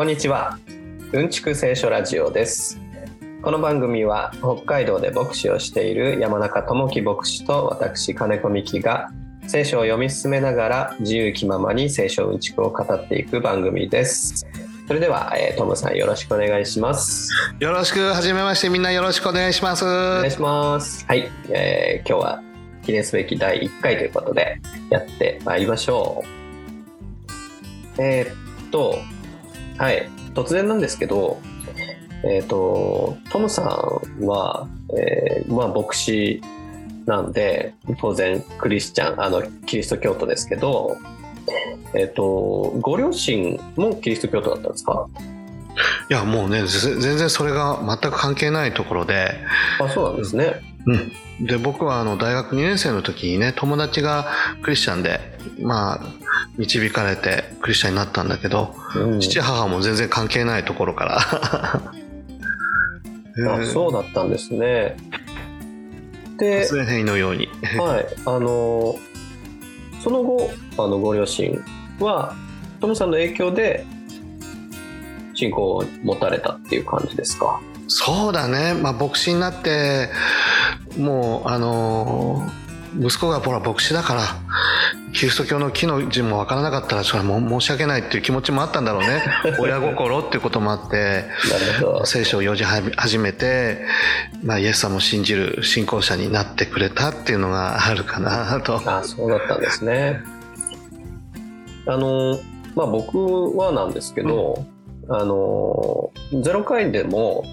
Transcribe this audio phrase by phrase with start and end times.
[0.00, 0.58] こんにちは。
[1.12, 2.80] うんちく聖書ラジオです。
[3.42, 9.10] この番組は北海道で牧師をしている山中智樹牧師と私金子美希が
[9.46, 14.46] 聖書を読み進めながら自由気ままに聖書うんちくを語っていく番組です。
[14.88, 17.30] それでは、えー、トムさんよろしくお願いします。
[17.58, 19.84] よろしくはじめましてみんなよろしくお願いします。
[19.84, 21.04] お願いします。
[21.06, 22.42] はい、えー、今日は
[22.86, 26.24] 記念すべき第1回ということでやってまいりましょ
[27.98, 28.02] う。
[28.02, 28.96] えー、っと
[29.80, 30.08] はい。
[30.34, 31.40] 突然なんですけど
[32.22, 36.42] えっ、とトムさんは、えー、まあ牧師
[37.06, 40.98] なんで当然クリスチャンあのキリスト教徒ですけど
[41.94, 45.08] えっ、とご両親もキリスト教徒だったんですか？
[46.10, 49.32] いやもうね全然それが全く関係ないところで。
[49.80, 50.60] あそうなんですね、
[51.38, 54.26] うん、で僕はあの大学2年生の時にね友達が
[54.62, 55.20] クリスチャンで
[55.60, 56.00] まあ
[56.58, 61.92] 導かれてクリスチャンになったんだけど、うん、父母も全然関係ないところから。
[63.48, 64.96] あそうだったんですね。
[66.38, 67.48] で突然のように。
[67.78, 68.06] はい。
[68.26, 68.96] あの
[70.02, 71.62] その後あのご両親
[72.00, 72.34] は
[72.80, 73.86] トムさんの影響で
[75.40, 80.10] 信仰を持たれたっていう感じですかそうだね、まあ、牧師になって
[80.98, 82.46] もうあの
[82.98, 84.22] 息子がほら牧師だから
[85.12, 89.22] キリスト教の木の字も分からなかったらそれはも申し訳ないっていう気持ちもあったんだろうね
[89.58, 91.24] 親心っていうこともあって
[92.04, 93.84] 聖書を読み始めて、
[94.42, 100.22] まあ、イエス様を信じる信仰者になってくれたっていうのがあるかなとあそうだったんですね
[101.86, 102.38] あの
[102.74, 104.79] まあ僕はなんですけど、うん、
[105.12, 107.44] あの0回でも、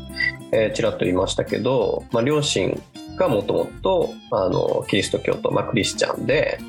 [0.52, 2.80] えー、ちらっと言いましたけど、まあ、両親
[3.16, 6.60] がもともとあのキリスト教徒、まあ、クリスチャンで、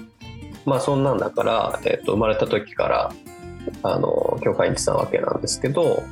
[0.65, 3.13] まあ、そんなんだから、えー、と生まれた時から
[3.83, 6.03] あの教会に行ってたわけなんですけど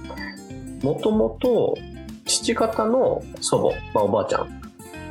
[0.83, 1.79] もともと
[2.27, 4.61] 父方の祖母、まあ、おばあちゃん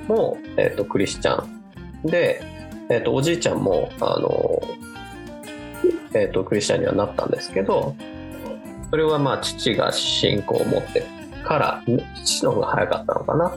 [0.07, 2.43] も、えー、とクリスチャンで、
[2.91, 4.61] えー、とおじいちゃんもあの、
[6.13, 7.95] えー、とクリスチャンにはなったんですけど
[8.89, 11.03] それはまあ父が信仰を持って
[11.43, 11.83] から
[12.23, 13.55] 父の方が早かったのかな。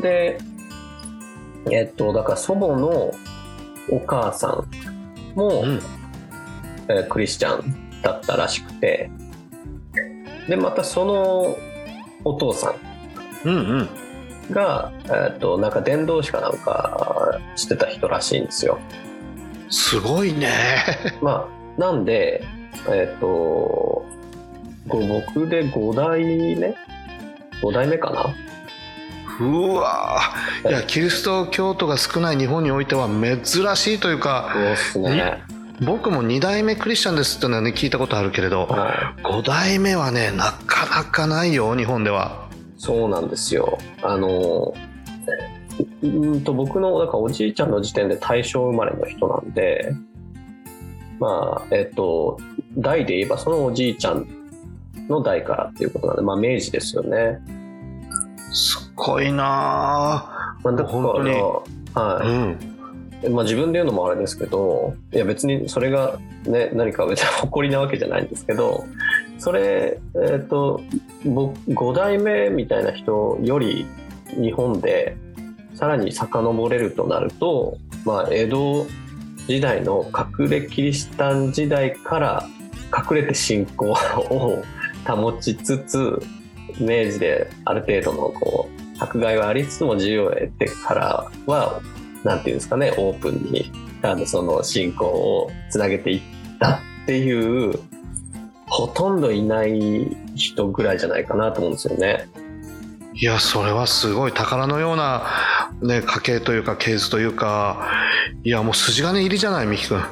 [0.00, 0.38] で
[1.70, 3.12] えっと、だから祖母の
[3.90, 5.80] お母さんも、うん、
[6.88, 9.10] えー、クリスチャンだったらしくて、
[10.48, 11.56] で、またその
[12.24, 12.74] お父さん
[13.44, 13.88] が、うんうん
[15.28, 18.78] えっと、なんか伝道師かなんかしてた人らしいんですよ。
[19.68, 20.50] すごいね。
[21.20, 21.48] ま
[21.78, 22.42] あ、なんで、
[22.88, 24.04] えっ、ー、と、
[24.98, 26.74] 僕で5代目
[27.62, 28.34] ?5 代目かな？
[29.40, 30.20] うわ
[30.68, 35.42] いやキリスト教徒が少ない日本においては珍しいというかそうですね。
[35.80, 42.50] 僕も2代目クリスチャンですってのはね聞いたことあるけれど、はい、5代目はねなかなかないよ日本では。
[42.76, 43.78] そうなんですよ。
[44.02, 44.74] あの
[46.02, 49.94] うんと僕のなんかおじいちゃんの時点で大正生まれの人なんで
[51.18, 52.38] まあえっと
[52.76, 54.26] 代で言えばそのおじいちゃん
[55.10, 57.40] の代からっていうことなんでまあ明治ですよね。
[58.52, 59.44] すごいな
[60.62, 61.30] まあ、だから本当に。
[61.94, 62.70] はい、うん。
[63.28, 68.84] まあ、自分で言うのもあれですけどいや別にそれが、ね、何か別に 誇りなわけじゃないんですけど
[69.38, 70.80] それ、えーと、
[71.26, 73.84] 僕5代目みたいな人より
[74.40, 75.16] 日本で
[75.74, 78.86] さらに遡れるとなると、まあ、江戸
[79.46, 80.06] 時代の
[80.38, 82.46] 隠れキリシタン時代から
[82.96, 84.62] 隠れて信仰を
[85.16, 86.22] 保ちつつ
[86.78, 91.80] 明治である程度のこう迫害はありつつも自由を得てからは
[92.24, 93.70] なんていうんですかねオープンに
[94.02, 96.20] あのその信仰をつなげていっ
[96.58, 97.78] たっていう
[98.66, 102.28] ほとんどいない人ぐらいじゃないかなと思うんですよね。
[103.14, 105.26] いやそれはすごい宝のような、
[105.82, 107.90] ね、家系というか系図というか
[108.44, 110.02] いやもう筋金入りじゃない美樹君。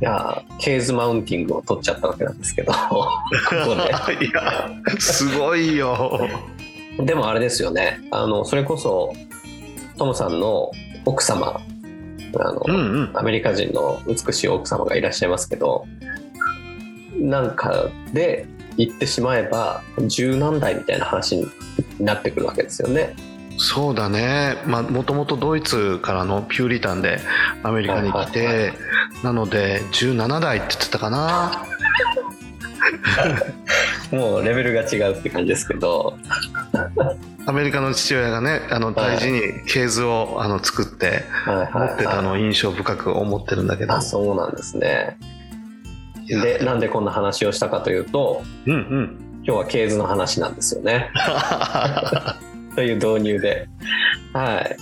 [0.00, 2.72] いやケーズマウンティングを取っちゃったわけなんですけど。
[2.72, 3.06] こ
[3.50, 6.28] こでいやすごいよ。
[7.00, 8.00] でもあれですよね。
[8.10, 9.12] あのそれこそ
[9.96, 10.70] トムさんの
[11.04, 11.60] 奥様
[12.38, 15.86] あの、うんうん、アメリカ人の美しい奥様がいらっしゃいますけど
[17.16, 18.46] なんかで
[18.76, 21.48] 言ってしまえば十何代みたいな話に
[21.98, 23.16] なってくるわけですよね。
[23.60, 24.54] そうだね。
[24.66, 27.18] もともとドイツからのピューリタンで
[27.64, 28.74] アメリカに来て、はいはいはい、
[29.22, 31.64] なので17代って言ってたかな。
[34.12, 36.16] もうレベルが違うって感じですけど。
[37.46, 45.16] アメリカの父親がねあの大事に系図をあの作って持ってたのを印象深く思ってるんだけど、あそうなんですね。
[46.26, 49.28] でなんでこんな話をしたかというとうんうん。
[49.44, 51.10] 今日は系図の話なんですよね。
[52.76, 53.66] という導入で。
[54.34, 54.76] はい。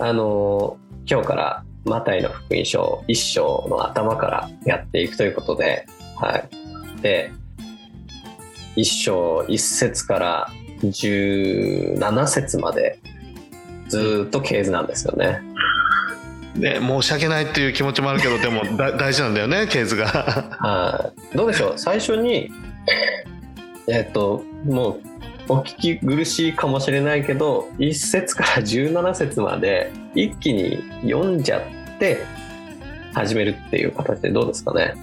[0.00, 0.76] あの
[1.08, 5.86] 今日からマタイの福音書一章の頭からやっていくということで、
[6.16, 7.32] はい、で
[8.74, 10.50] 一章一節から
[10.80, 12.98] 17節まで
[13.88, 15.40] ずーっと系図なんですよね。
[16.56, 21.36] ね、申し訳ないっていう気持ちもあるけどでも だ大事なんだよねケーズがはい。
[21.36, 21.72] どうでしょう？
[21.76, 22.50] 最初に、
[23.86, 24.98] えっと、も
[25.48, 31.62] う、お聞き苦しいかもしれないけど、1節から17節まで一気に読んじゃっ
[31.98, 32.24] て、
[33.14, 34.94] 始めるっていう形でどうですかね？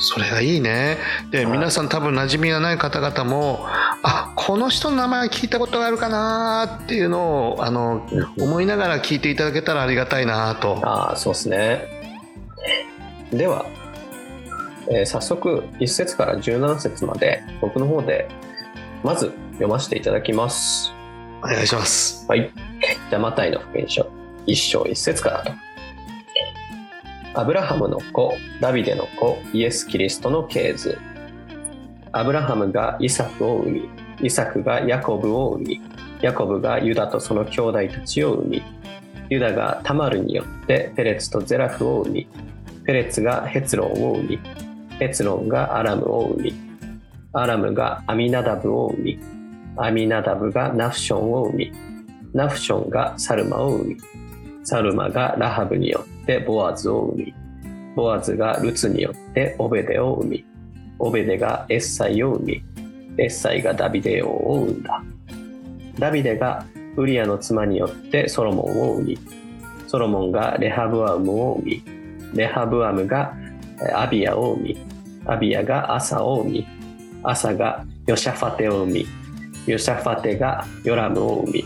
[0.00, 0.96] それがいいね
[1.32, 3.66] ではい皆さん多分馴染みがない方々も
[4.04, 8.06] あこの人の名前聞いたことがあるかなっていうのをあの
[8.38, 11.80] 思いながら聞いていただけたらありがたいなとああ、そうですね。
[13.32, 13.66] では、
[14.88, 18.28] えー早速1節から17節まで僕の方で
[19.02, 20.92] まず読ませていただきます。
[21.42, 22.50] お願いしますはい。
[23.10, 24.06] じゃあ、マタイの福音書、
[24.46, 25.52] 一章一節からと。
[27.34, 30.98] アブラハムの子、ダビデの子、イエス・キリストの系図。
[32.12, 33.88] アブラハムがイサクを生み、
[34.22, 35.80] イサクがヤコブを生み、
[36.22, 38.62] ヤコブがユダとその兄弟たちを生み、
[39.28, 42.28] ユダがタマルによってペレツとゼラフを生み、
[42.84, 44.38] ペレツがヘツロンを生み、
[44.98, 46.54] ヘツロンがアラムを生み、
[47.34, 49.18] アラムがアミナダブを生み、
[49.76, 51.72] アミナダブがナフションを生み、
[52.32, 53.96] ナフションがサルマを生み、
[54.68, 57.34] サルマがラハブによってボアズを生み、
[57.96, 60.44] ボアズがルツによってオベデを生み、
[60.98, 62.62] オベデがエッサイを生み、
[63.16, 65.02] エッサイがダビデ王を生んだ。
[65.98, 66.66] ダビデが
[66.96, 69.18] ウリアの妻によってソロモンを生み、
[69.86, 71.82] ソロモンがレハブアムを生み、
[72.34, 73.34] レハブアムが
[73.94, 74.86] アビアを生み、
[75.24, 76.66] アビアがアサを生み、
[77.22, 79.06] アサがヨシャファテを生み、
[79.66, 81.64] ヨシャファテがヨラムを生み、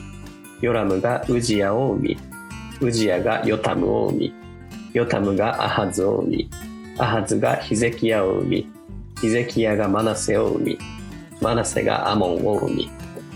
[0.61, 2.32] ヨラムがウジヤを生み、
[2.83, 4.35] ウジヤがヨタムを生み、
[4.93, 6.51] ヨタムがアハズを生み、
[6.99, 8.67] アハズがヒゼキヤを生み、
[9.21, 10.79] ヒゼキヤがマナセを生み、
[11.41, 12.91] マナセがアモンを生み、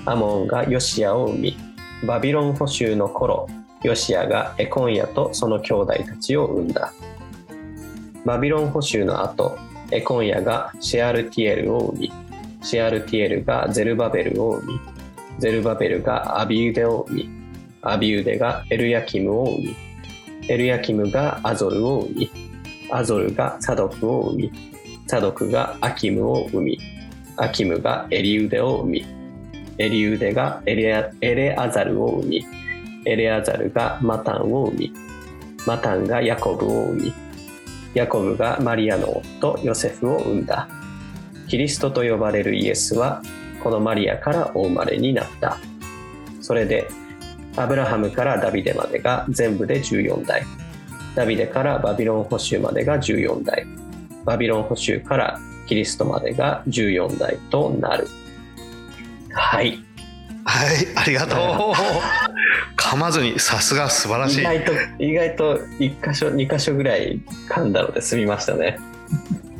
[0.04, 1.56] アモンがヨシヤを生み、
[2.04, 3.48] バビロン捕囚の頃、
[3.84, 6.92] ヨシヤがエコンヤとその兄弟たちを生んだ。
[8.25, 9.56] バビロン捕囚の後、
[9.92, 12.12] エコンヤがシェアルティエルを生み、
[12.62, 14.81] シェアルティエルがゼルバベルを生み、
[15.38, 17.45] ゼルバベルがアビウデを生み、
[17.90, 19.76] アビウデがエルヤキムを生み、
[20.48, 22.30] エルヤキムがアゾルを生み、
[22.90, 24.52] アゾルがサドクを生み、
[25.06, 26.78] サドクがアキムを生み、
[27.36, 29.06] アキムがエリウデを生み、
[29.78, 32.46] エリウデがエレアザルを生み、
[33.04, 34.92] エレアザルがマタンを生み、
[35.66, 37.12] マタンがヤコブを生み、
[37.94, 40.68] ヤコブがマリアの夫ヨセフを生んだ。
[41.48, 43.22] キリストと呼ばれるイエスは
[43.62, 45.58] このマリアからお生まれになった。
[46.40, 46.88] それで
[47.56, 50.42] アブラハムからダビデまでが全部で14代。
[51.14, 53.66] ダビデからバビロン捕囚までが14代。
[54.24, 58.08] バビロン捕囚からキリストまでが14代となる。
[59.32, 59.82] はい。
[60.44, 61.38] はいありがとう
[62.78, 68.78] 噛まずにさすが素晴らしい意外と、意外と1箇所、2箇所ぐらい噛んだので済みましたね。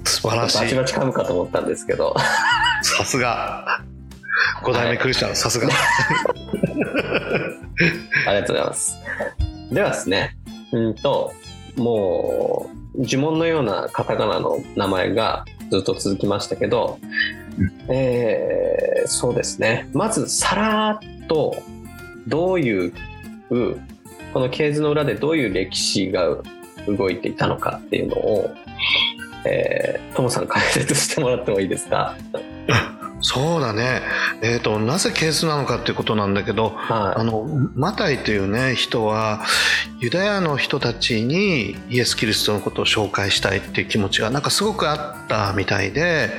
[0.05, 2.15] 素晴らしいバチバチ噛むかと思ったんですけど。
[2.83, 3.81] さすが
[4.63, 5.69] 5代目クリスチャンさすが
[8.27, 8.97] ありがとうございます。
[9.73, 10.37] ではですね、
[10.73, 11.33] うんと、
[11.77, 16.99] もう、呪文のようなカタカナの名前がずっと続きましたけど、
[17.89, 19.89] えーそうですね。
[19.93, 21.55] まず、さらっと、
[22.27, 22.93] どういう、
[24.33, 26.27] この系図の裏でどういう歴史が
[26.89, 28.51] 動いていたのかっていうのを、
[29.45, 32.17] えー、トモさん解説してもらってもいいですか？
[33.21, 34.03] そうだね。
[34.43, 39.43] えっ、となぜケースなのかっていうことなんだけどあはのマタイというね人は
[40.01, 46.31] ユダヤの人たちにイエス・キリストのことを紹介したいっていう気持ちがなんかすごくあったみたいで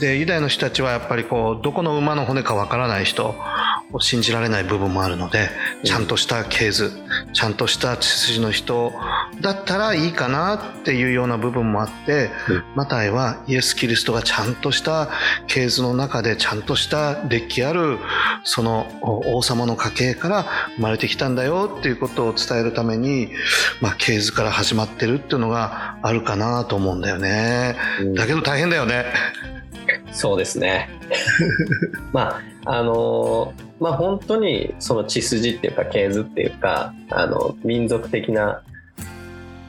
[0.00, 3.34] でユダヤの人たちはやっぱりこうどこの馬の骨かわからない人
[3.92, 5.48] を信じられない部分もあるので
[5.84, 6.92] ちゃんとした系図
[7.32, 8.92] ちゃんとした血筋の人
[9.40, 15.08] だったらいいかなっていうような部分もあって、うんマタイはイエス・キリストがちゃんとした
[15.46, 17.98] 系図の中でちゃんとした歴史ある
[18.42, 23.30] その王様の家系から生まれてきたんだよっていうことを伝えるために、
[23.80, 27.76] まあ、系図から始まってるっていうのがあるかなと思うんだよね。
[28.02, 28.14] い。
[28.14, 29.04] だけど大変だよね。
[30.12, 30.90] そうですね。
[32.12, 38.62] まあ、あのーまあ本当にその血筋っていうか系図っていうか、あの、民族的な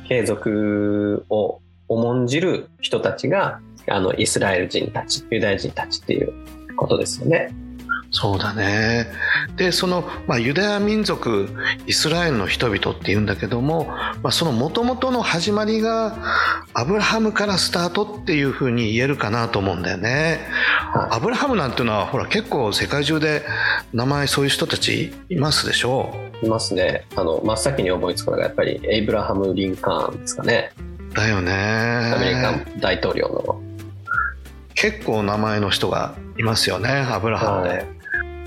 [0.07, 6.33] 継続を重んじる人たちがあのイスラエル人たちユダヤ人たちっていう
[6.75, 7.53] ことですよね。
[8.17, 9.11] そうだね。
[9.57, 11.49] でその、まあ、ユダヤ民族
[11.85, 13.87] イスラエルの人々っていうんだけども、
[14.23, 16.15] まあ、そのもともとの始まりが
[16.73, 20.39] アブラハムからスタートっていうふうに言えるかなと思うんだよね。
[21.11, 23.43] アブラハムなんていうのはほら結構世界中で
[23.91, 26.15] 名前そういう人たちいますでしょ。
[26.41, 27.05] いますね。
[27.17, 30.71] あの真っ先に思いつくのがやっぱりエイブラハム・リンカーンですかね。
[31.13, 31.51] だよね。
[31.51, 33.61] アメリカ大統領の。
[34.73, 37.69] 結構名前の人がいますよねアブラハムで。
[37.69, 37.94] はい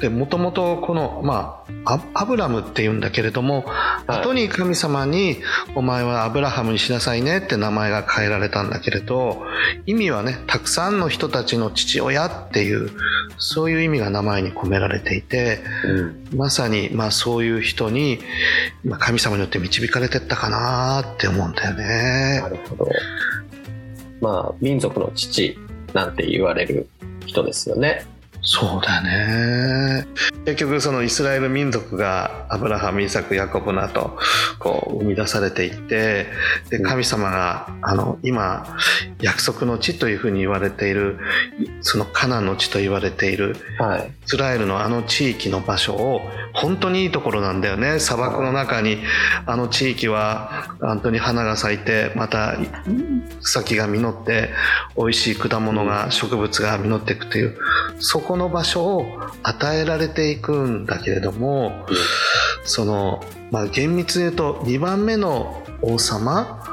[0.01, 5.39] でもともとこの、まあ、アブラムっていうんだけれども、はい、後に神様に
[5.75, 9.43] 「お前はアブラハムにしなさいね」って名前が変えられたんだけれど
[9.87, 12.91] 意味はねたくさんの人たちの父親っていう
[13.39, 18.21] そういう意味が名前に込められていて、うん、まさに、まあ、そういう人に
[18.99, 22.41] 神様によって導かれてったかなって思うんだよね。
[22.41, 22.89] なるほど
[24.21, 25.57] まあ民族の父
[25.93, 26.89] なんて言われる
[27.27, 28.07] 人ですよね。
[28.43, 30.07] そうだね。
[30.45, 34.19] 結局そのイスラエル民族がアブラハムイサクヤコブなと
[34.59, 36.27] こう生み出されていって
[36.71, 38.67] で神様があの今
[39.21, 41.19] 約束の地というふうに言われている
[41.83, 46.23] そのカナンの地と言われている、はい、イスラエルのあの地域の場所を
[46.55, 48.01] 本当にいいところなんだよね。
[48.01, 48.99] 砂漠の中に
[49.47, 52.57] あの地域は本当に花が咲いてまた
[53.43, 54.51] 草木が実って
[54.97, 57.59] 美味しい果物が植物が実っていくという
[58.01, 59.07] そこの場所を
[59.43, 61.87] 与えられていくんだけれども、
[62.65, 66.65] その、まあ、厳密に言うと2番目の王様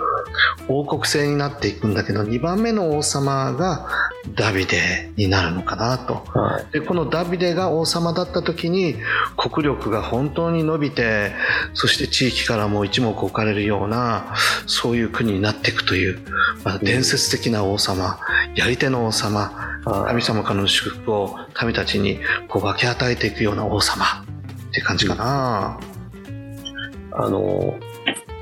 [0.67, 3.88] 王国制になっていくんだけど2番目の王様が
[4.34, 8.96] ダビデになるのかなと、はい、でこのダビデが王様だった時に
[9.38, 11.32] 国力が本当に伸びて
[11.74, 14.34] そして地域からも一目置かれるような
[14.65, 16.20] そういう国になっていくという、
[16.63, 18.20] まあ、伝説的な王様
[18.55, 24.03] やり手の王様神様からの祝福を民たちにこう分け与えていくような王様。
[24.03, 25.79] って感じかな。
[27.13, 27.79] あの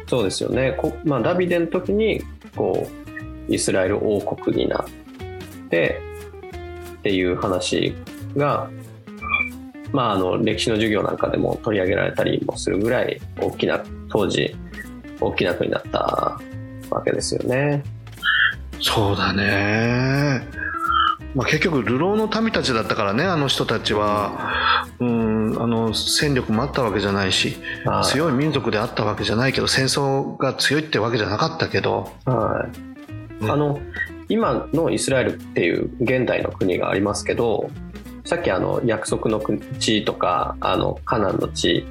[0.08, 0.72] そうですよね。
[0.72, 2.24] こ、まあ、ダビデの時に
[2.56, 2.88] こ
[3.50, 6.02] うイスラエル王国になって
[6.98, 7.94] っていう話
[8.36, 8.70] が、
[9.92, 14.56] まあ、あの歴史の授業なんかでも取り上げられたりもするぐらい大きな当時
[15.20, 16.40] 大きな国だった
[16.90, 17.84] わけですよね。
[18.82, 20.63] そうだね
[21.36, 27.58] まあ、結局流浪の民たちだったからねあの人たちは、うん、あの戦力もあったわけじゃないし
[28.04, 32.70] 強い民族であったわけじゃないけど戦争が強いってわけじゃなかったけど、は
[33.42, 33.80] い、あの
[34.30, 37.70] 今のイスラエルっていう現代の国がありますけど
[38.26, 39.42] さっきあの約束の
[39.80, 41.86] 地とかあのカナンの地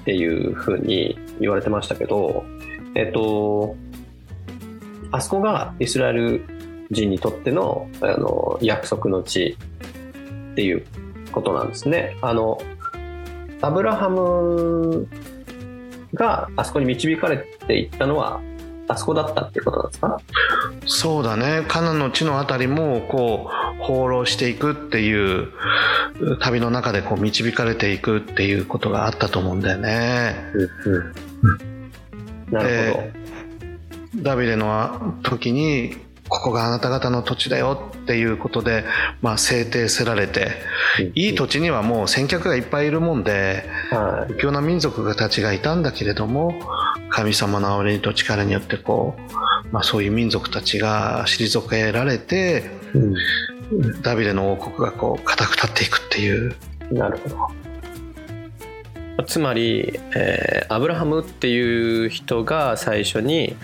[0.00, 2.44] っていうふうに言われてましたけど
[2.94, 3.76] えっと
[5.10, 6.53] あそこがイスラエル
[6.90, 9.56] 人にとってのあの約束の地
[10.52, 10.84] っていう
[11.32, 12.16] ことなんですね。
[12.22, 12.60] あの
[13.60, 15.08] アブラハム
[16.12, 18.40] があそこに導かれていったのは
[18.86, 20.20] あそこだったっていうことなんですか？
[20.86, 23.50] そうだねカナンの地のあたりもこ
[23.80, 25.48] う放浪していくっていう
[26.40, 30.36] 旅の中でこう導かれていくっていうことがあったと思うんだよね。
[30.84, 32.98] うんうん、なるほ
[34.16, 34.22] ど。
[34.22, 35.96] ダビデの時に
[36.28, 38.84] ここがあなた方の土地だよっていうことで、
[39.20, 40.52] まあ、制定せられて、
[41.14, 46.54] いい土地にはもう先客がいっぱいいるもんで、はい、強な民族たちがいたんだけれども
[47.10, 52.70] 神様の憐れみと力によってこう、まあ、そういう民族たちが退けられて、
[53.70, 56.56] うん、ダビデの王国がこう固く立っていくっていう。
[56.90, 57.64] なるほど。
[59.26, 63.56] つまり、えー、アブラハムっていう人が最初に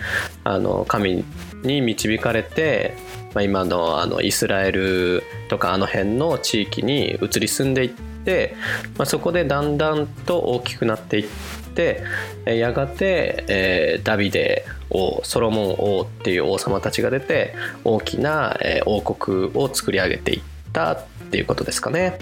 [0.43, 1.25] あの神
[1.63, 2.95] に導かれて、
[3.33, 8.55] まあ、今のあのイスラエルとかあの辺の地域に移り住んでいって、
[8.97, 11.27] まあ、そこでだんだんと大きくなっていっ
[11.75, 12.03] て
[12.45, 20.41] やがて、えー、ダビデ王ソロモン王っていう王様たちが出て大きな、え、王国を作り上げていっ
[20.73, 22.19] たっていうことですかね。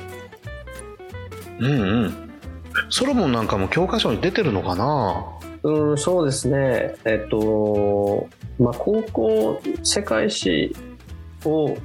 [1.59, 2.29] うんうん
[2.89, 5.38] ソロモンなんかも教科書に出てるのかな？
[5.63, 8.27] うんそうですねえっと
[8.59, 10.75] まあ、高校世界史
[11.45, 11.77] を、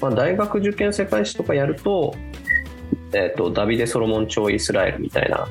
[0.00, 2.14] まあ、大学受験世界史とかやると,、
[3.14, 5.48] えーと、ダビデ・ソロモン朝イスラエルみたいな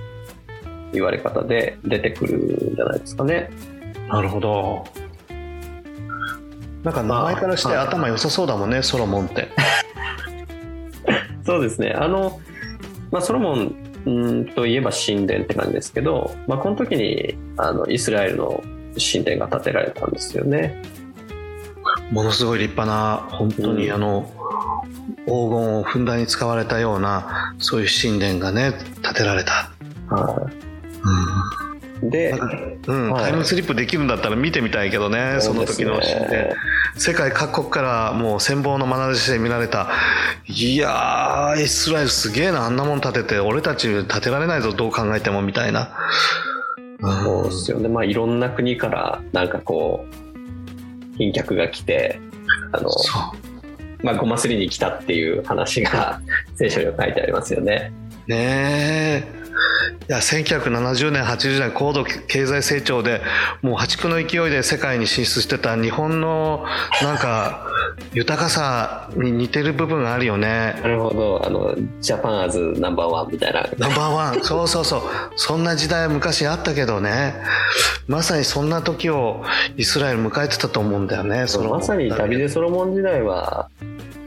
[0.93, 3.49] 言われ方で出てくるんじゃないですかね。
[4.07, 4.85] なるほど。
[6.83, 9.49] なんか名前からして頭良さそうだもんね、ソロモンって。
[11.45, 11.91] そうですね。
[11.91, 12.39] あの、
[13.11, 13.75] まあ、ソロモン
[14.07, 18.63] んといえば神殿って感じですけど、まあ、この時にあのイスラエルの
[18.97, 20.81] 神殿が建てられたんですよね。
[22.11, 24.31] ものすごい立派な本当にあの、
[25.25, 28.73] 黄金をふんだんに使われたようなそういう神殿がね
[29.03, 29.71] 建てられた、
[30.09, 30.49] はうん。
[30.49, 31.66] い、
[32.03, 32.31] で、
[32.87, 33.11] うん。
[33.11, 35.99] はいタイムスリップできるんだったら見てみたいけどねその時の
[36.95, 39.89] 世界各国からもう羨望の眼差しで見られた。
[40.45, 45.87] いやーイスラエルすげえなあんなもん建てて俺たち建てられないぞどう考えてもみたいな、うん
[46.99, 47.89] そうですよね。
[47.89, 50.05] まあ、いろんな国から、なんかこ
[51.15, 52.19] う、賓客が来て、
[52.71, 52.89] あの、
[54.01, 56.21] まあ、ごますりに来たっていう話が
[56.55, 57.91] 聖書には書いてありますよね。
[58.27, 59.46] ねえ
[60.09, 63.21] いや1970年80年高度経済成長で
[63.61, 66.65] もう破竹の勢いで世界に進出してた日本の
[67.01, 67.67] なんか
[68.13, 71.45] 豊かさに似てる部分があるよねなるほど。
[71.45, 73.67] あの、ジャパンアズナンバーワンみたいな。
[73.77, 75.01] ナンバーワンそうそうそう
[75.35, 77.35] そんな時代は昔あったけどね
[78.07, 79.43] まさにそんな時を
[79.75, 83.69] イスラエル迎えてたと思うんだよねまさにダビデ・ソロモン時代は、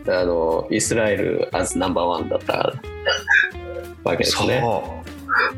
[0.07, 2.73] あの、イスラエルアズナンバーワンだった
[4.05, 4.61] わけですね。
[4.61, 5.00] そう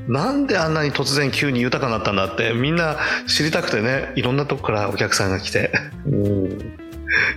[0.08, 5.72] なんであんなに突然急に豊かになったんだってみんな知りたくてねいろんなとこからお客さんが来て
[6.06, 6.78] うん。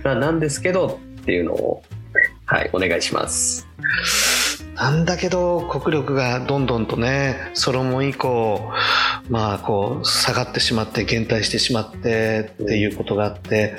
[0.04, 1.82] なんですけどっていうのを、
[2.46, 3.66] はい、お願いします。
[4.76, 8.60] なんだけど国力がどんどんとねソロモン以降
[9.30, 13.74] まあこう下がってしまって減退してしまってっていうことがあって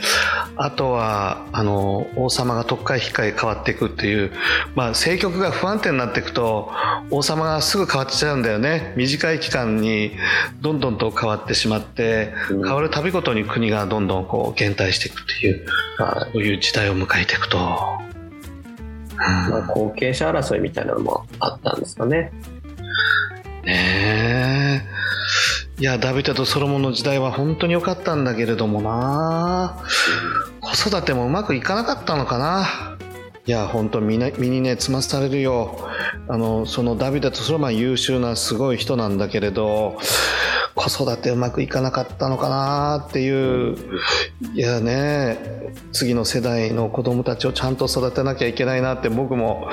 [0.56, 4.32] あとはあの王様が特会引っかえ変わっていくっていう
[4.74, 6.72] まあ政局が不安定になっていくと
[7.12, 10.14] 王様がすぐ変わっちゃうんだよね短い期間に
[10.62, 15.66] どんどんと変わってしまってうん変わるたびごとに国がどんどんこう減退していくっていう
[16.00, 16.32] はい。
[16.34, 18.17] そういう時代を迎えていくと。
[19.46, 19.52] うん。
[19.52, 22.32] まあ、後継者争いみたいなのもあったんですかね。
[23.66, 24.98] ねえ。
[25.80, 29.84] いやダビデとソロモンの時代は本当に良かったんだけれどもな。
[30.60, 32.98] 子育てもうまくいかなかったのかな。
[33.46, 35.88] いや本当身,、ね、身にねつまされるよ。
[36.28, 39.98] あのそのダビデとソロモンは優秀なすごい人なんだけれど
[40.90, 43.78] 子育てうまくいかなかったのかなっていう
[44.54, 45.38] いやね
[45.92, 49.70] 次の世代の子供たちをちゃんと育てなきゃいけないなって僕も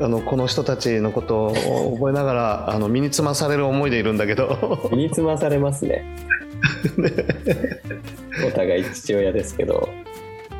[0.00, 4.88] あのこの人たちのことを覚えながらあの身につまされる思いでいるんだけど。
[4.90, 6.04] 身につまされます ね。
[8.46, 9.88] お互い父親ですけど。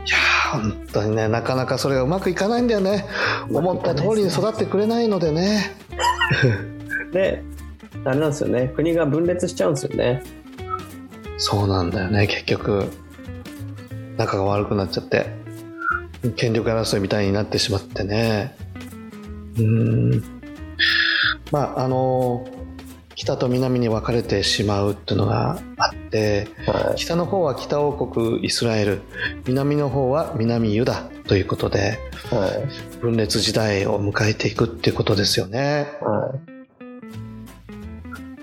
[0.06, 3.04] いやー本当にねなかなかそれがうまくいかないんだよね。
[3.50, 5.74] 思った通りに育ってくれないのでね。
[7.12, 7.42] で、
[8.04, 8.72] あれなんですよね。
[8.74, 10.22] 国が分裂しちゃうんですよね。
[11.38, 12.90] そうなんだよね結局
[14.16, 15.26] 仲が悪くなっちゃって
[16.36, 18.56] 権力争いみたいになってしまってね
[19.56, 20.22] うーん
[21.52, 22.46] まああの
[23.14, 29.02] 北と南に分かれてしまうっていうのがあっては北の方は北王国イスラエル
[29.46, 32.00] 南の方は南ユダということで
[32.32, 32.34] い。
[32.34, 32.98] はい。
[33.00, 36.57] 分裂時代を迎えていくっていうことですよねはい。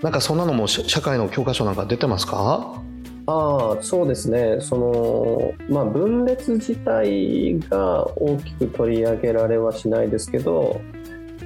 [0.05, 2.79] なんかそんなのも社会の教科書なんか出てますか？
[3.25, 4.57] ああそうですね。
[4.61, 10.79] そのまあ分裂自体が大きく取り上げられはしないですけど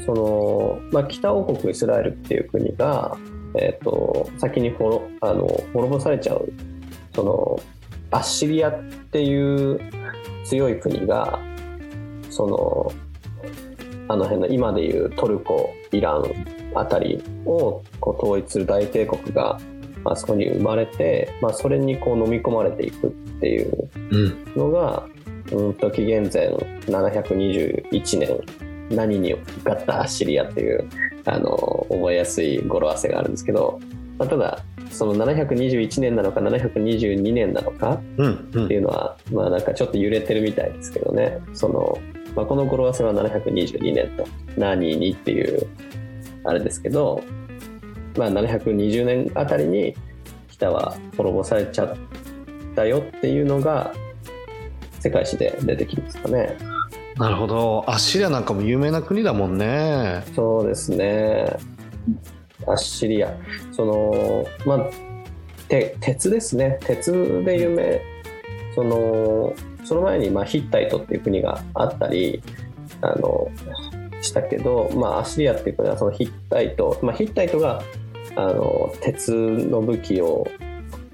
[0.05, 3.17] その、まあ、北王国イスラエルっていう国が、
[3.55, 6.51] えー、と先に滅あの滅ぼされちゃう
[7.15, 7.61] その
[8.11, 9.79] アッシリアっていう
[10.43, 11.39] 強い国が
[12.29, 12.91] その
[14.09, 16.23] あの辺の今でいうトルコイラン
[16.75, 19.59] あたりをこう統一する大帝国が
[20.03, 25.05] あそこに生まれて、まあ、それにこう飲み込まれていくっていううんのが、
[25.51, 26.49] うんと紀元前
[26.87, 28.39] 721年
[28.89, 30.89] 何に受かったアッシリアっていう
[31.25, 33.79] あの覚えやすい語呂合わせがあるんですけど、
[34.17, 41.39] まあ、ただその721年なのか722年なのかうんうんっていうのは、まあなんかちょっと揺れてるみたいですけどね。
[41.53, 41.97] その、
[42.39, 44.25] まあ、この語呂合わせは722年と、
[44.55, 45.67] 何にっていう、
[46.45, 47.21] あれですけど、
[48.17, 49.93] まあ720年あたりに
[50.47, 51.97] 北は滅ぼされちゃっ
[52.77, 53.93] たよっていうのが、
[55.01, 56.57] 世界史で出てきますかね。
[57.17, 61.57] なるほどアッシリアなんかも有名な国だもんねそうですね。
[62.65, 63.35] アッシリア。
[63.73, 64.89] その、まあ、
[65.67, 66.79] て鉄ですね。
[66.85, 67.11] 鉄
[67.43, 68.01] で有名。
[68.75, 69.53] その、
[69.89, 72.43] その前に、まあ、ヒッタイトっていう国があったり、
[73.01, 73.49] あの、
[74.21, 77.81] したけど、まあ、アッシリアっていう国はそのヒッタイト、まあ、ヒッタイトが、
[78.35, 80.47] あの、鉄の武器を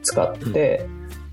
[0.04, 0.86] 使って、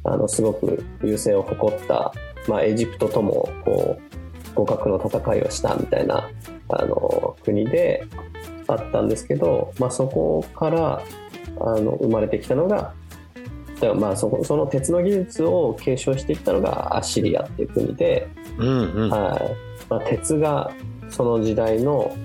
[0.05, 2.13] あの、すごく優勢を誇った、
[2.47, 6.31] まあ、エジプトとも、こう、互角の戦いをしたみたいな、
[6.69, 8.07] あの、国で
[8.69, 11.03] あったんですけど、まあ、そこから、
[11.61, 12.95] あの、生まれてきたのが、
[13.75, 19.11] だからまあそこその鉄の技術を継承していったのがアッシリアっていう国で、うんうん。
[19.11, 19.73] はい。
[19.89, 20.73] まあ、鉄が
[21.09, 22.17] その時代の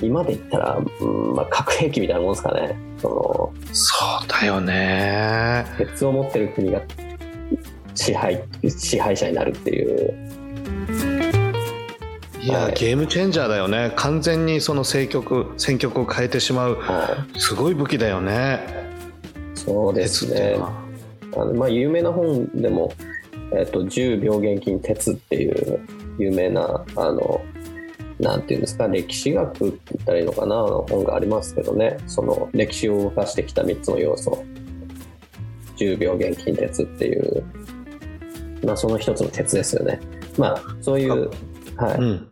[0.00, 2.76] 今で言ったら、うんまあ、核兵器みたいなもんですかね。
[2.98, 5.64] そのそうだよね。
[5.78, 6.82] 鉄を持ってる国が
[7.94, 10.32] 支配支配者になるっていう。
[12.40, 12.74] いや、はい。
[12.74, 13.92] ゲームチェンジャーだよね。
[13.94, 16.76] 完全にその政局戦局を変えてしまう。
[16.76, 18.60] はすごい武器だよね。
[19.54, 20.56] い、そうですね
[21.36, 22.92] あのまあ有名な本でも
[23.56, 25.80] 「えっと銃病原菌鉄」っていう
[26.18, 27.40] 有名なあの
[28.18, 31.96] なんていうんですか歴史学って言ったらいいのかなの本がありますけどね。
[32.06, 34.44] その歴史を動かしてきた3つの要素。
[35.76, 37.42] 銃病原菌鉄っていう、
[38.64, 40.00] まあ、その一つの鉄ですよね。
[40.38, 41.30] まあそういう
[41.76, 42.28] はい、うん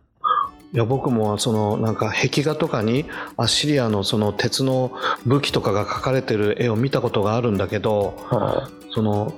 [0.73, 3.05] いや僕もそのなんか壁画とかに
[3.37, 4.93] アッシリアのその鉄の
[5.27, 9.35] 武器とかが描かれてる絵を見たことがあるんだけどはその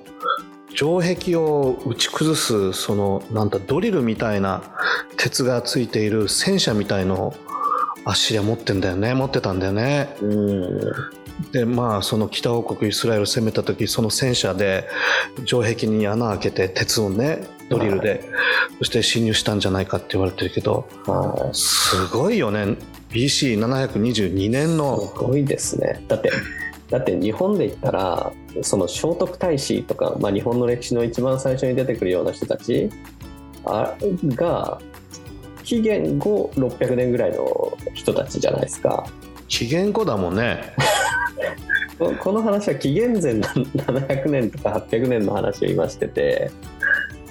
[0.74, 4.62] 城壁を打ち崩すそのなんだドリルみたいな
[5.16, 7.34] 鉄がついている戦車みたいのを
[8.04, 10.08] アッシリア持ってんだよね持ってたんだよね。
[11.50, 14.88] でまあその北王国イスラエルを攻めた時その戦車で
[15.44, 18.28] 城壁に穴開けて鉄をねドリルで、
[18.78, 22.76] そして侵入したんじゃないかって言われてるけどはいすごいよね
[23.10, 26.04] BC722 年のすごいですね。
[26.08, 26.32] だって、
[26.90, 28.32] だって日本で言ったら、
[28.62, 32.90] その聖徳太子とか、まあ、日本の歴史の一番最初に出てくるような人たち
[33.64, 33.94] あ
[34.34, 34.80] が、
[35.62, 39.06] 紀元後600年ぐらいの人たちじゃないですか。
[39.48, 40.74] 紀元後だもんね
[41.98, 46.50] こ この話は紀元前700年とか800年の話を今してて、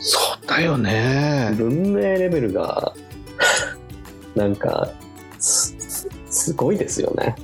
[0.01, 2.93] そうだよね文明レベルが、
[4.35, 4.89] なんか、
[5.39, 5.75] す
[6.29, 7.35] すごいですよね。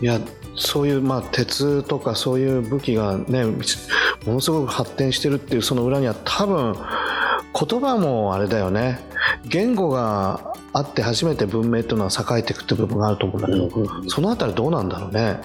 [0.00, 0.20] いや
[0.56, 9.00] そういうまあ鉄とかそういう武器がねものすごく発展してるっていうその裏には多分言葉もあれだよね
[9.46, 15.40] 言語があって初めて文明っていうのは栄えていくって部分があると思うんだけど、そのあたりどうなんだろうね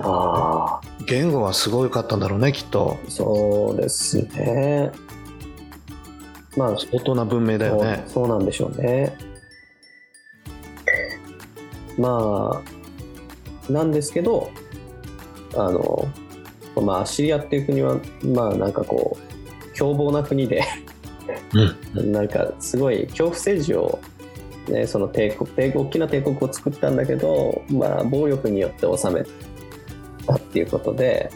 [0.00, 0.80] ああ。
[1.06, 4.92] 言語はすごいかったんだろうねきっとそうですね。
[6.58, 9.16] まあ、相当な文明だよねそうなんでしょうね。
[11.96, 12.62] ま
[13.68, 14.50] あ、なんですけど、
[15.54, 16.08] あの、
[16.82, 20.62] まあ、シリアっていう国は、まあ、なんかこう、凶暴な国で、
[21.94, 23.98] なんかすごい恐怖政治を、
[24.68, 29.24] ね、その帝国帝国大きな帝国を作ったんだけど、まあ、暴力によって治め
[30.26, 31.30] たっていうことで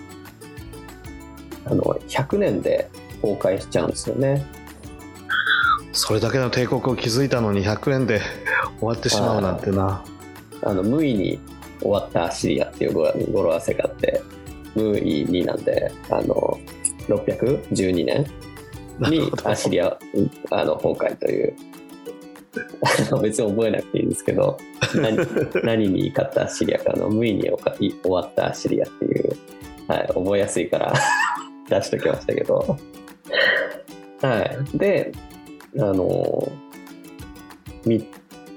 [1.65, 2.91] あの100年で
[3.23, 4.45] 崩壊しちゃうんですよね。
[5.93, 8.21] それだけの帝国を築いたのに100年で
[8.81, 10.05] 終わってしまうなんてな。
[10.65, 11.41] あの無意に
[11.81, 13.03] 終わったシリアっていう語
[13.33, 14.23] 語呂合わせがあって
[14.75, 16.59] 無意になんであの
[17.09, 18.27] 612年
[19.01, 19.99] にアッシリア
[20.51, 21.57] あの崩壊という。
[23.23, 24.59] 別に覚えなくていいんですけど
[24.95, 25.17] 何
[25.65, 29.37] 何に勝ったアッシリアかの無意に終わったアッシリアっていう、
[29.89, 30.93] はい、覚えやすいから
[31.71, 32.77] 出しときましたけど。
[34.21, 34.43] は
[34.75, 34.79] い。
[34.79, 35.13] で
[35.79, 36.53] あの
[37.87, 38.07] み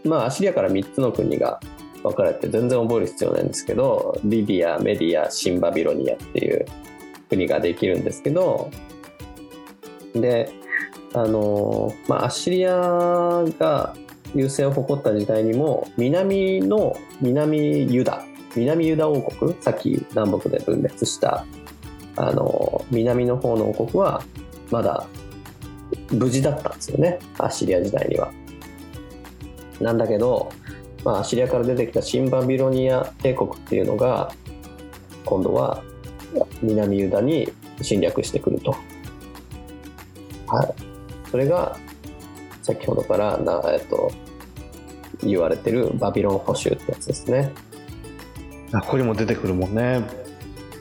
[0.03, 1.59] まあアシリアから3つの国が
[2.03, 6.65] 分かれて全然覚える必要ないんですけどリディアメディアシンバビロニアっていう
[7.29, 8.69] 国ができるんですけど
[10.13, 10.51] で
[11.13, 12.73] あのまあアッシリア
[13.59, 13.95] が
[14.35, 18.23] 優勢を誇った時代にも南の南ユダ
[18.55, 21.45] 南ユダ王国さっき南北で分裂した
[22.17, 24.21] あの南の方の王国は
[24.71, 25.07] まだ
[26.11, 28.31] 無事だったんですよねアッシリア時代には。
[29.79, 30.51] なんだけど、
[31.03, 34.31] まあ、アッシリアから出てきたシンバビロニア帝国っていうのが
[35.25, 35.83] 今度は
[36.61, 38.75] 南ユダに侵略してくると。
[40.47, 41.77] はい、それが
[42.61, 44.11] 先ほどからな、えっと、
[45.23, 47.51] 言われてるバビロン捕囚ってやつですね。
[48.71, 50.03] あここにも出てくるもんね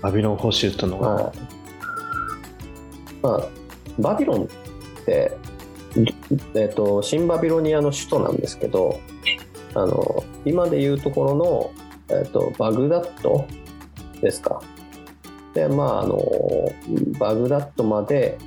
[0.02, 1.38] バビロン捕囚ってのが、はい
[3.22, 3.48] まあ、
[3.98, 4.46] バビロンっ
[5.04, 5.36] て、
[6.54, 9.00] えっと、新バビロニアの首都なんですけど
[9.74, 11.72] あの今でいうところの、
[12.08, 13.46] えっと、バグダッド
[14.20, 14.60] ですか。
[15.54, 16.20] でまああの
[17.18, 18.38] バグダッドまで、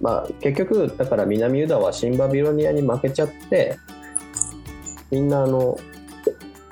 [0.00, 3.78] まあ、結局だから南ユダは新バビロニアに負けちゃって
[5.10, 5.78] みんなあの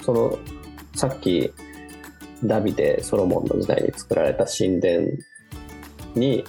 [0.02, 0.38] その
[0.94, 1.52] さっき
[2.44, 5.06] ダビデソロモンの時代に作られた神殿
[6.14, 6.44] に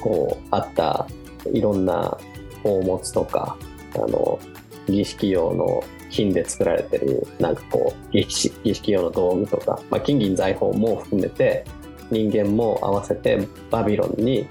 [0.00, 1.06] こうあった
[1.52, 2.18] いろんな
[2.62, 3.56] 宝物とか
[3.94, 4.38] あの
[4.86, 11.64] 儀式用の金で作られてるなんかこう儀式儀式用の道具とか、まあ、金銀財宝も含めて
[12.10, 14.46] 人間も合わせてバビロンに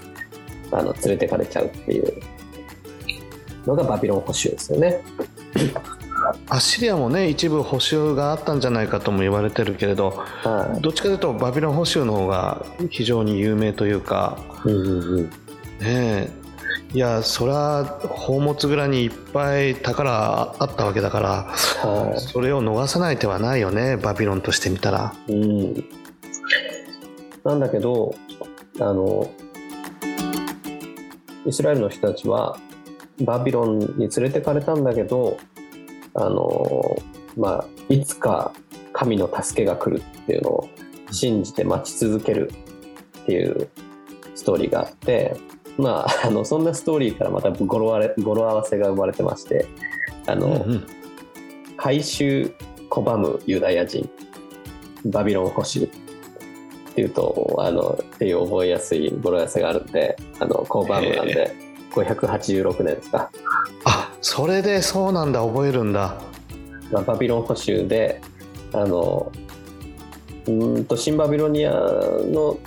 [0.72, 2.20] あの連れてかれちゃうっていう
[3.66, 5.02] のがバビロン捕囚ですよね。
[6.48, 15.30] アッシリアもね一部補修があったんじゃないかとも言われてるけれど、はどっちかというとバビロン補修の方が非常に有名というかい、うんうんうんね
[15.82, 16.41] え
[16.94, 21.28] いやそりゃ宝物蔵にいっぱい宝あったわけだから
[21.88, 25.14] はそれを逃さない手はないよねバビロンとしてみたら。
[25.26, 25.84] いうん、
[27.44, 28.14] なんだけど
[28.78, 29.30] あの
[31.46, 32.58] イスラエルの人たちは
[33.20, 35.38] バビロンに連れてかれたんだけど
[36.14, 36.96] あの、
[37.38, 38.52] まあ、いつか
[38.92, 40.68] 神の助けが来るっていうのを
[41.10, 42.52] 信じて待ち続ける
[43.22, 43.70] っていう
[44.34, 45.36] ストーリーがあって、
[45.78, 49.66] まあ、あのそんなストーリーからまた語呂合わせが生まれてまして
[50.26, 50.86] あの、うんうん。
[51.76, 52.54] 回収
[52.90, 54.08] 拒むユダヤ人
[55.06, 61.56] バビロン捕囚っていうとあのっていう覚えやすい語呂合わせがあるんであの拒むなんで
[61.90, 63.30] 586年ですか、
[63.84, 65.40] あそれでそうなんだ。
[65.44, 66.20] 覚えるんだ。
[66.90, 68.20] まあ、バビロン捕囚で
[68.72, 69.30] あの
[70.46, 72.58] うーんと新バビロニアの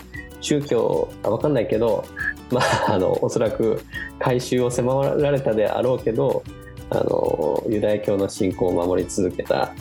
[0.42, 2.06] 宗教あ分かんないけど、
[2.52, 3.84] まあ、あのおそらく
[4.20, 6.44] 改宗を迫られたであろうけど
[6.90, 9.74] あのユダヤ教の信仰を守り続けた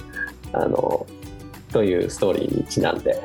[0.53, 1.07] あの
[1.73, 3.23] というストーリーにちなんで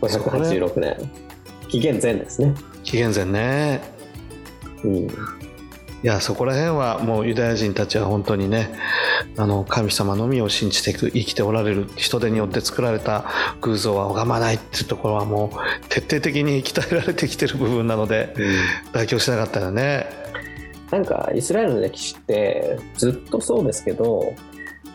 [0.00, 1.10] 586年。
[1.68, 2.54] 紀元前ですね。
[2.82, 3.80] 紀元前ね。
[4.84, 5.37] うん
[6.02, 8.72] いやそこら辺はもうユダヤ人たちは本当にね
[9.36, 13.24] あの神様のみを信じていく生きておられる人手によって作られた
[13.62, 18.32] 偶像は拝まないっていうところはもう徹底的に鍛えられてきてる部分なので
[18.92, 20.06] 妥協しなかったよね。
[20.90, 24.34] なんかイスラエルの歴史ってずっとそうですけど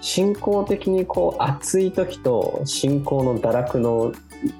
[0.01, 4.13] 信仰的にこう熱い時と信仰の堕落の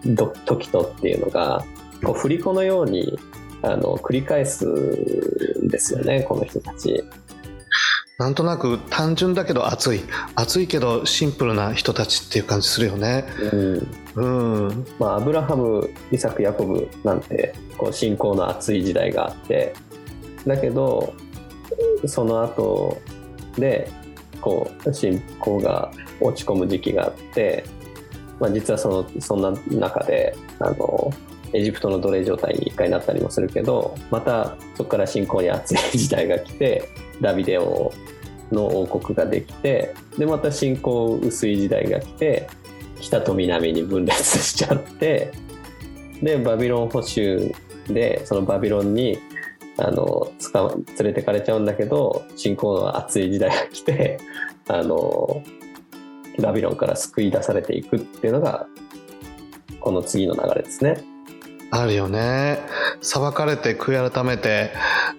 [0.06, 1.65] ど時とっていうのが
[2.03, 3.17] こう振り子のように
[3.63, 7.04] あの繰り返すんですよねこの人たち。
[8.19, 10.02] なんとなく単純だけど熱い。
[10.36, 13.26] 熱いけどシンプルな人たちっていう感じするよね。
[14.15, 14.67] うん。
[14.67, 14.86] うん。
[14.99, 19.73] まあ、アブラハムイサクヤコブなんてこう信仰の熱い時代があって。
[20.45, 21.13] だけど
[22.06, 23.02] その後
[23.58, 23.89] で
[24.41, 27.63] こう信仰が落ち込む時期があって、
[28.39, 31.12] まあ、実はそのそんな中であの
[31.54, 36.89] エジプトの奴隷状態に一回なったりもするけどまたそこから信仰に熱い 時代が来て
[37.22, 37.92] ダビデ王
[38.52, 42.48] の王国ができてでまた信仰薄い時代が来て
[43.00, 45.32] 北と南に分裂しちゃって
[46.22, 47.54] でバビロン捕囚
[47.88, 49.20] でそのバビロンに
[49.78, 50.32] あの
[51.00, 54.20] 連れてかれちゃうんだけど信仰の熱い時代が来て
[54.68, 55.44] あの
[56.39, 58.68] バビロンから救い出されていくっていうのが
[59.80, 61.12] この次の流れですね。
[61.76, 62.60] あるよね。
[63.02, 64.72] 裁かれて悔い改めて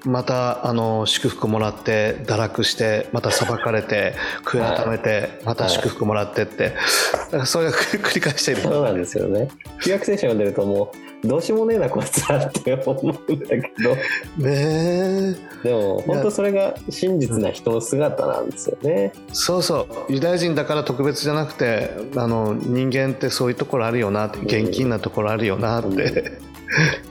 [0.05, 4.15] またあの祝福もらって堕落してまた裁かれて
[4.45, 6.69] 悔い改めてまた祝福もらってって。
[6.69, 8.63] だからそれが 繰り返している。
[8.63, 9.49] そうなんですよね。
[9.83, 13.95] 旧約聖書読んでるともうどうしようもねえなこいつらって思うんだけど。
[13.95, 13.99] ね
[14.45, 15.37] え。
[15.63, 19.13] でも本当それが真実な人の姿なんですよね。
[19.33, 20.13] そうそう。
[20.13, 26.39] ユダヤ人だから特別じゃなくてあの人間ってそういうところあるよなって現金なところあるよなって、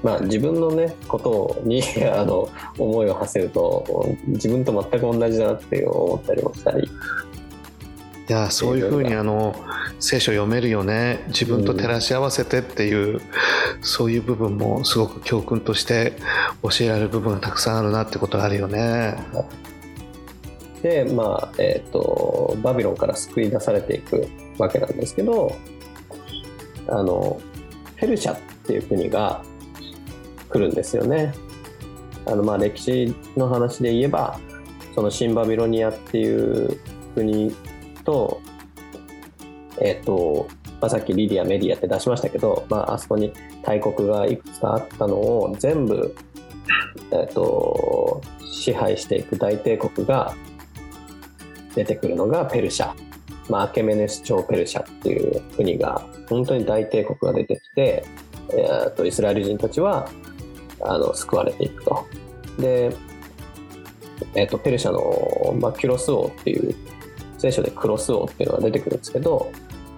[0.04, 1.82] まあ自分のねことに
[2.14, 6.90] あの思いを馳せると自分と全く同じだなって思ったりもしたり
[8.30, 9.54] いやそういうふうにあの
[10.00, 13.22] 聖書読めるよね自分と照らし合わせてっていう、
[13.82, 16.14] そういう部分もすごく教訓として
[16.62, 19.16] 教えられる部分がたくさんあるなってことがあるよね。
[20.82, 25.56] でまあえっ、とバビロンから救い出されていくわけなんですけど
[26.88, 27.40] あの
[27.96, 29.44] ペルシャっていう国が
[30.50, 31.34] 来るんですよね。
[32.26, 34.40] あのまあ歴史の話で言えば
[34.96, 36.80] その新バビロニアっていう
[37.16, 37.54] 国
[38.04, 38.42] と
[39.80, 40.48] えっ、と、
[40.80, 46.16] まあ、さっきリディアメディアって出しましたけど、まあ、あそこに大国がいくつかあったのを全部、
[47.12, 50.36] えっと支配していく大帝国が
[51.76, 52.94] 出てくるのがペルシャ、
[53.50, 58.06] まあ、アケメネス朝ペルシャっていう国が本当に大帝国が出てきて、
[58.54, 60.08] えーとイスラエル人たちは
[60.82, 62.06] あの救われていくと。
[62.60, 62.96] で、
[64.36, 66.76] えっとペルシャの、まあ、キュロス王っていう
[67.44, 69.52] 聖書でクロス王っていうのが出てくるんですけど、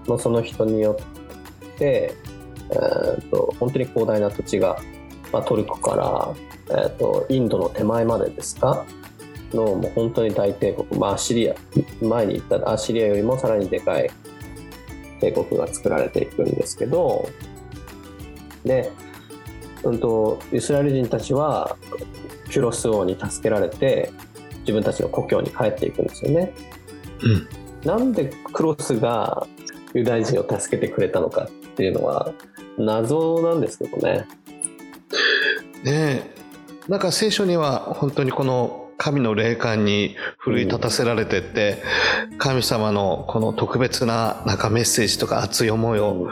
[0.08, 0.98] まあ、その人によ
[1.74, 2.16] って、
[2.72, 4.80] えー、と本当に広大な土地が、
[5.32, 8.84] まあ、トルコから、えー、とインドの手前までですか？
[9.54, 11.56] のもう本当に大帝国、まあ、アシリア
[12.02, 14.10] 前に言ったアシリアよりもさらにでかい
[15.20, 17.30] 帝国が作られていくんですけど
[18.66, 18.92] で、
[19.84, 21.78] うんと、イスラエル人たちは
[22.50, 24.12] キュロス王に助けられて
[24.62, 26.52] 自分たちの故郷に帰っていくんですよね。
[27.26, 27.48] うん。
[27.84, 29.46] なんでクロスが
[29.94, 32.34] ユダヤ人を助けてくれたのかっていうのは
[32.78, 34.26] 謎なんですけどね。
[35.84, 36.36] ねえ。
[36.88, 41.82] なんか聖書には本当にこの神の霊感に奮い立たせられてって、
[42.38, 46.30] 神様のこの特別ななんかメッセージとか熱い思いを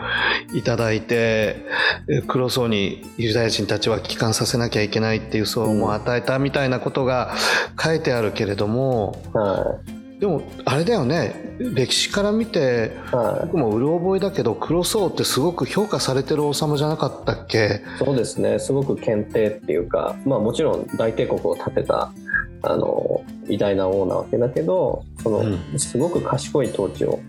[0.54, 1.66] いただいて
[2.08, 7.36] え黒荘にユダヤ人たちは帰還させなきゃいけないっていうそう思いを与えたみたいなことが
[7.82, 9.80] 書いてあるけれどもは
[10.24, 11.36] でもあれだよね。
[11.60, 17.82] 歴史から見てい、は僕もうる覚えだけど黒荘ってすごく評価されてる王様じゃなかったっけ？
[18.00, 18.58] い、そうですね。
[18.58, 22.14] すごく検定っていうか、まあ、もちろん大帝国を建てた
[22.62, 25.78] あの偉大な王なわけだけどその、うん。
[25.78, 27.20] すごく賢い統治を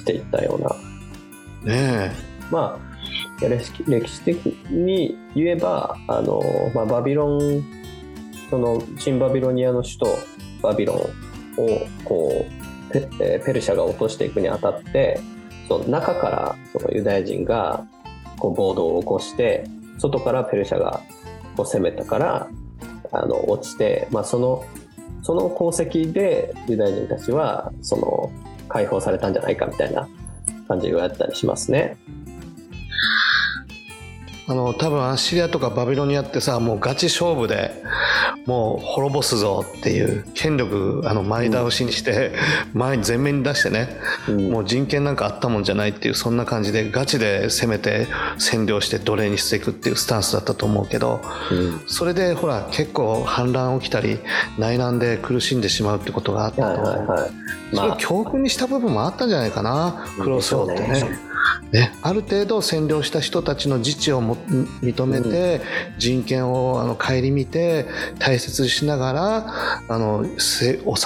[0.00, 1.72] していったような。
[1.72, 2.10] ね
[2.50, 2.80] ま
[3.40, 6.42] あ歴史歴史的に言えばあの、
[6.74, 7.62] まあ、バビロン
[8.50, 10.06] その新バビロニアの首都
[10.62, 12.46] バビロンをこ
[12.90, 15.20] うペペルシャが落としていくにあたって
[15.68, 17.86] その中からそのユダヤ人が
[18.38, 19.64] こう暴動を起こして
[19.98, 21.00] 外からペルシャが
[21.56, 22.48] こう攻めたから
[23.12, 24.64] あの落ちて、まあ、その
[25.22, 28.30] その功績でユダヤ人たちはその
[28.68, 30.08] 解放されたんじゃないかみたいな
[30.68, 31.96] 感じがやったりしますね。
[34.46, 37.82] あの多分アッシリアとかバビロニアってさもうガチ勝負で
[38.46, 42.32] もう滅ぼすぞっていう権力あの前倒しにして
[42.74, 43.88] 前に前面に出してね
[44.28, 44.50] うん。
[44.50, 48.06] もう人権なんかあったもんじゃないっていうそんな感じでガチで攻めて
[48.38, 51.80] 占領して奴隷にしていくっていうスタンスだったと思うけどうん。
[51.86, 54.18] それでほら結構反乱起きたり
[54.58, 57.22] 内乱で苦しんでしまうってことがあったはいと思うはい。
[57.22, 57.30] はい。
[57.70, 61.33] それをまあ、教訓にした部分もあったんじゃないかなクロスオってね
[61.74, 65.60] ねねある程度占領した人たちの自治をも認めて、
[65.98, 67.86] 人権をあの顧みて
[68.18, 69.54] 大切にしながら
[69.88, 70.24] あの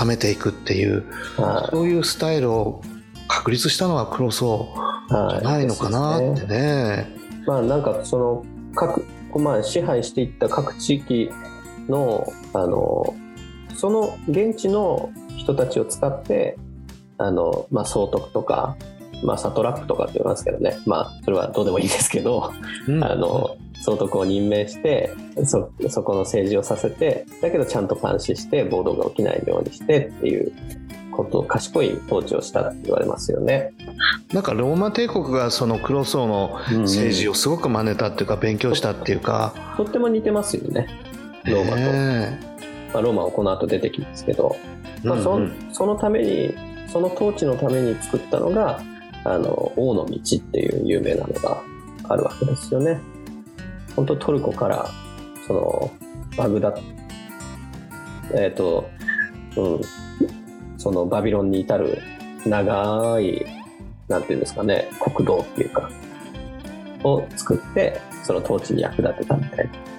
[0.05, 1.05] めていくっていう
[1.37, 2.83] はそういうスタイルを
[3.27, 4.75] 確立したのはクロスオ
[5.11, 7.17] いはじゃないのかなってねね。
[7.47, 9.05] まあなんかその各
[9.39, 11.31] まあ支配していった各地域
[11.89, 13.15] のあの
[13.75, 16.59] その現地の人たちを使って
[17.17, 18.77] あのまあ総督とか。
[19.23, 22.53] まあ、サトラップとかって言いますけどね、まあ、それはどうでもいいですけど、
[22.87, 23.03] うん。
[23.05, 30.53] あの総督を任命してそそこの政治をさせてだけどちゃんと監視して暴動が起きないようにしてっていう
[31.13, 33.73] ことを賢い統治をしたって言われますよね。
[34.33, 40.87] なんかローマ帝国がそのクロスオの政治をすごく真似たっていうか勉強したっていうか、とっても似てますよね。
[41.45, 42.41] ローマと、ね
[42.93, 44.57] まあ、ローマはこの後出てきますけど、
[45.05, 45.75] えまあ、そうんうん。
[45.75, 46.55] そのために
[46.89, 48.81] その統治のために作ったのが
[49.25, 51.63] あの王の道っていう有名なのが
[52.09, 53.01] あるわけですよね。
[53.97, 54.91] 本当トルコから
[55.47, 55.91] その
[56.37, 56.75] バグダ
[58.35, 58.89] えっ、と
[59.57, 59.81] うん
[60.77, 62.01] そのバビロンに至る
[62.47, 63.45] 長い
[64.07, 65.91] なんていうんですかね国道っていうか
[67.03, 69.98] を作ってその統治に役立てたみたいな。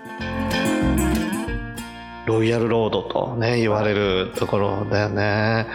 [2.30, 5.66] ロイヤルロードとね言われるところだよね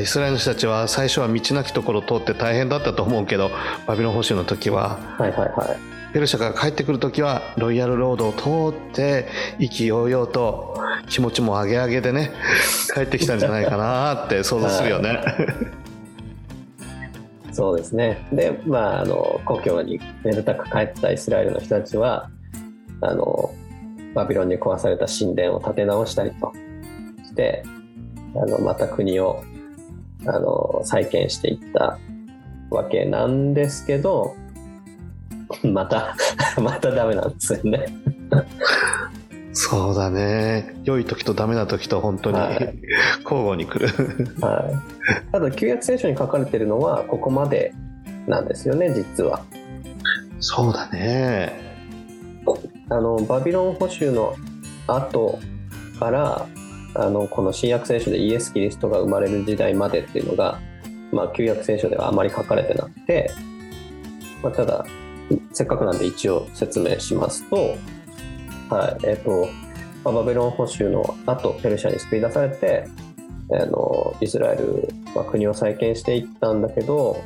[0.00, 3.50] イスラエルの人たちは最初は道なきところを通って大変だったと思うけど
[3.86, 5.78] バビロン保守の時ははいはいはい。
[6.12, 9.26] ペルシャから帰ってくる時はロイヤルロードを通って
[9.58, 12.30] 意気揚々と気持ちも上げ上げでね
[12.94, 15.20] 帰ってきたんじゃないかなって想像するよね、
[17.52, 18.26] そうですね。
[18.32, 22.28] で、まあ、あの、故郷にめでたく帰ったイスラエルの人たちは、
[23.00, 23.54] あの、
[24.14, 26.52] バビロンに壊された神殿を建て直したりと
[27.24, 27.64] して、
[28.36, 29.42] あの、また国を、
[30.26, 31.98] あの、再建していった
[32.70, 34.34] わけなんですけど、
[35.62, 36.16] また、
[36.60, 37.86] またダメなんですよね。
[39.56, 42.76] そうだね良い時とダメな時と本当にはい
[43.22, 43.86] 交互に来る
[44.40, 45.30] はい。
[45.30, 47.72] ただ、旧約聖書に書かれているのは、ここまで
[48.26, 49.44] なんですよね、実は。
[50.40, 51.73] そうだね
[52.88, 54.34] あのバビロン捕囚の
[54.86, 55.38] 後
[55.98, 56.46] から
[56.94, 60.60] あのこの新約聖書でイエス・キリストが生まれる時代までっていうのが、
[61.12, 63.30] まあ、旧約聖書ではあまり書かれてなくて、
[64.42, 64.84] まあ、ただ
[65.52, 67.76] せっかくなんで一応説明しますと,、
[68.70, 69.48] はいえっと
[70.04, 72.86] まあバビロン捕囚の後ペルシャに救い出されて
[73.50, 77.22] あのイスラエルは国を再建していったんだけど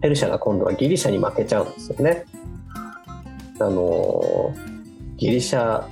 [0.00, 2.24] ペルシャが今度はギリシャに負けちゃうんですよね。
[3.62, 4.54] あの
[5.16, 5.86] ギリシャ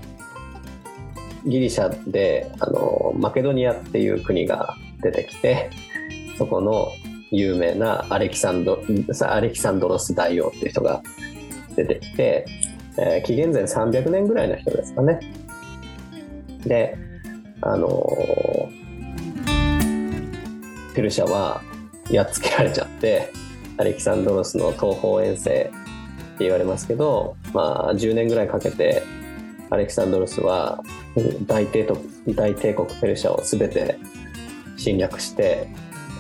[1.47, 5.71] ギリシャであのマケドニアっていう国が出てきて
[6.37, 6.89] そこの
[7.31, 8.83] 有名なアレキサンド
[9.23, 11.03] アレキサンドロス大王っていう人が
[11.77, 12.45] 出てきて、
[12.99, 15.21] えー紀元前300年ぐらいの人ですかね。
[16.65, 16.97] で、
[17.63, 18.81] あのー
[20.95, 21.63] ペルシャは
[22.11, 23.33] やっつけられちゃって、
[23.79, 25.71] アレキサンドロスの東方遠征
[26.41, 29.03] って言われますけど、まあ、10年ぐらいかけて、
[29.69, 30.83] アレキサンドロスは
[31.15, 33.99] うん大帝国大帝国ペルシャを全て
[34.79, 35.69] 侵略して、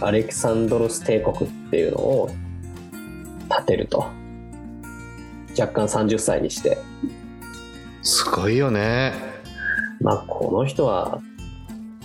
[0.02, 2.30] アレキサンドロス帝国っていうのを
[3.56, 4.04] 建てると。
[5.58, 6.76] 若干30歳にして。
[8.02, 9.12] すごいよね
[10.00, 11.20] まあ、この人は、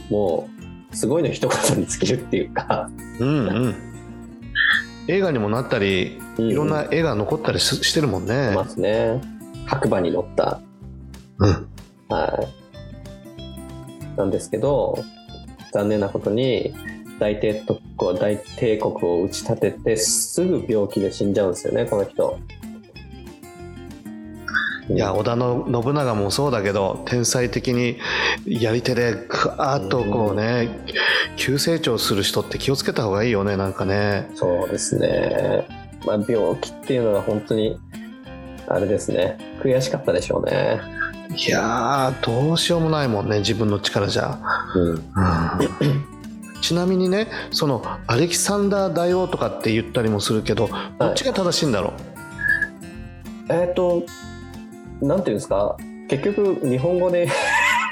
[0.10, 0.50] も
[0.92, 2.90] う、すごいの一言に尽きるっていうか、
[3.20, 3.95] うんうん
[5.08, 9.22] 映画にもなったりいろんな絵が残ったりししてるもんねますね。
[9.66, 10.60] 白馬に乗った、
[11.40, 11.68] うん
[12.10, 12.48] は
[14.16, 14.18] い。
[14.18, 15.04] なんですけど、
[15.74, 16.74] 残念なことに、
[17.20, 17.64] 大帝
[17.98, 22.38] 国大帝国を打ち立てて、すぐ病気で死んじゃうんですよね、この人。
[24.90, 27.98] いや織田の信長もそうだけど天才的に
[28.46, 30.70] やり手でぐわーっとこうね
[31.38, 35.86] 急成長する人って気をつけた方がいいよねなんかねそうですね。
[36.06, 37.78] まあ、病気っていうのが本当に、
[38.68, 39.38] あれですね。
[39.62, 40.80] 悔しかったでしょうね。
[41.36, 44.40] いやーどうしようもないもんね自分の力じゃ、
[44.76, 45.04] うん。
[46.62, 51.94] ちなみにねそのアレキサンダー大王とかって言ったりもするけどどっちが正しいんだろ
[53.50, 54.04] う、えっ、と、
[55.02, 55.78] なんていうんですか、
[56.08, 57.28] 結局、日本語で、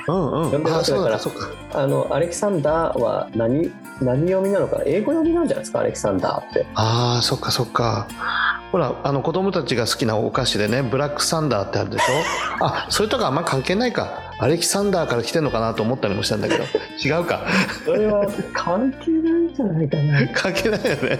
[0.08, 0.46] うんうん。
[0.46, 1.30] 読んでるあそうわけだか。
[1.74, 4.84] らあの、アレキサンダーは何、何読みなのかな？
[4.86, 6.66] 英語読みなんじゃないですか、アレキサンダーって。
[6.76, 8.08] ああそっかそっか。
[8.72, 12.66] ほらあの子供たちが好きなお菓子でねブラックサンダーってあるでしょ？
[12.66, 14.20] あそれとかあんま関係ないか。
[14.40, 16.64] アレキサンダーから来てんのかなと思ったりもしたんだけど。
[17.06, 17.46] 違うか。
[17.86, 20.28] それは関係ないんじゃないかな。
[20.34, 21.20] 関係ないよね。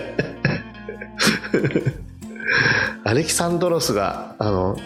[3.06, 4.78] アレキサンドロスがあの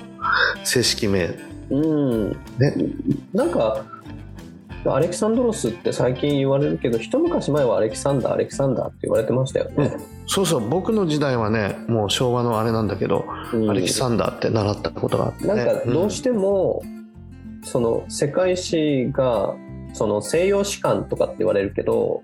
[0.64, 1.30] 正式名。
[1.70, 2.32] うん。
[2.32, 2.38] ね。
[3.34, 3.86] なんか、
[4.86, 9.92] アレキサンドロスって最近言われるけど、一昔前はアレキサンダー、アレキサンダーって言われてましたよね。
[10.28, 10.70] そうそう。
[10.70, 13.70] 僕の時代はねもう昭和のあれなんだけど、うん。
[13.70, 15.56] アレキサンダーって習ったことがあってね。
[15.56, 16.84] なんかどうしても、
[17.64, 19.56] その世界史が
[19.94, 22.24] その西洋史観とかって言われるけど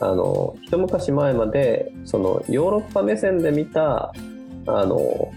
[0.00, 4.12] あの一昔前までそのヨーロッパ目線で見た
[4.66, 5.32] あの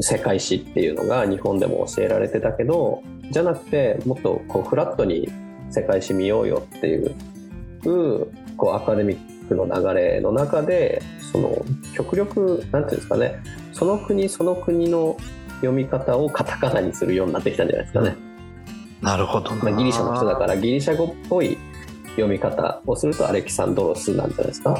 [0.00, 5.28] 世界史っていうのが日本でも教えられてたけどじゃなくてもっとこうフラットに
[5.70, 7.14] 世界史見ようよっていう
[8.56, 13.42] こうアカデミックの流れの中でその極力なんていうんですかね
[13.72, 15.16] その国その国の
[15.56, 18.16] 読み方をカタカナにするようになってきたんじゃないですかね。
[19.00, 21.58] なるほどな、まあ、ギリシャの人だからギリシャ語っぽい
[22.10, 24.78] 読み方をするとアレキサンドロスなんじゃないですか。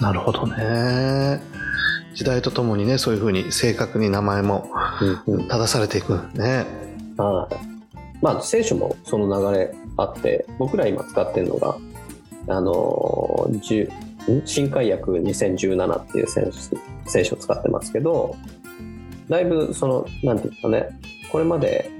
[0.00, 1.40] なるほどね
[2.14, 4.70] 時代とともにねそういうふうに正確に名前も
[5.48, 6.20] 正されていく。
[6.34, 6.66] ね。
[7.16, 7.54] はい。
[8.22, 11.76] まあ聖書もその流れあって僕ら今使ってるのが
[12.48, 14.12] あのー10ん？
[14.44, 18.36] 新海訳2017っていう聖書聖書を使ってますけど
[19.28, 21.00] だいぶそのなんていうんですかね
[21.32, 21.90] これまで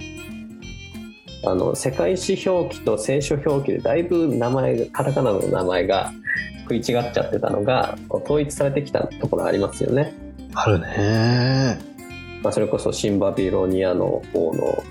[1.44, 6.12] あの世界史表記と聖書表記でだいぶ名前がカタカナの名前が
[6.80, 10.14] 食い違っちゃってたのがこう統一されてきたところありますよね。
[10.54, 11.78] あるね。
[12.42, 14.82] まあ、それこそシンバビロニアの王の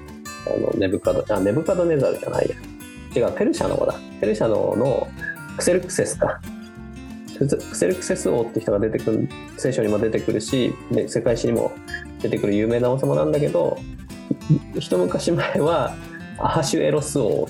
[0.48, 2.56] あのネブカドあネブカドネザルじゃないや。
[3.14, 3.96] 違うペルシャの王だ。
[4.20, 5.08] ペルシャの王の
[5.58, 6.40] クセルクセスか。
[7.38, 11.72] クセルクセス王って人が出てくる聖書にも出てくるしで世界史にも
[12.22, 13.80] 出てくる有名な王様なんだけど
[14.80, 15.96] 一昔前は
[16.38, 17.48] アハシュエロス王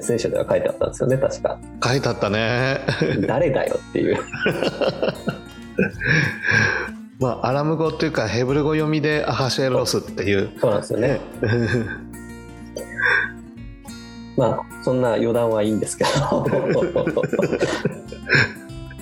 [0.00, 1.58] 聖書では書いてあったんですよね確か。
[1.84, 2.80] 書いてあったね。
[3.26, 4.18] 誰だよっていう。
[7.20, 10.50] まあアラム語っていうかヘブル語読みでアハシェロスっていう。
[10.60, 11.20] そうなんですよね。
[14.36, 16.46] まあそんな余談はいいんですけど。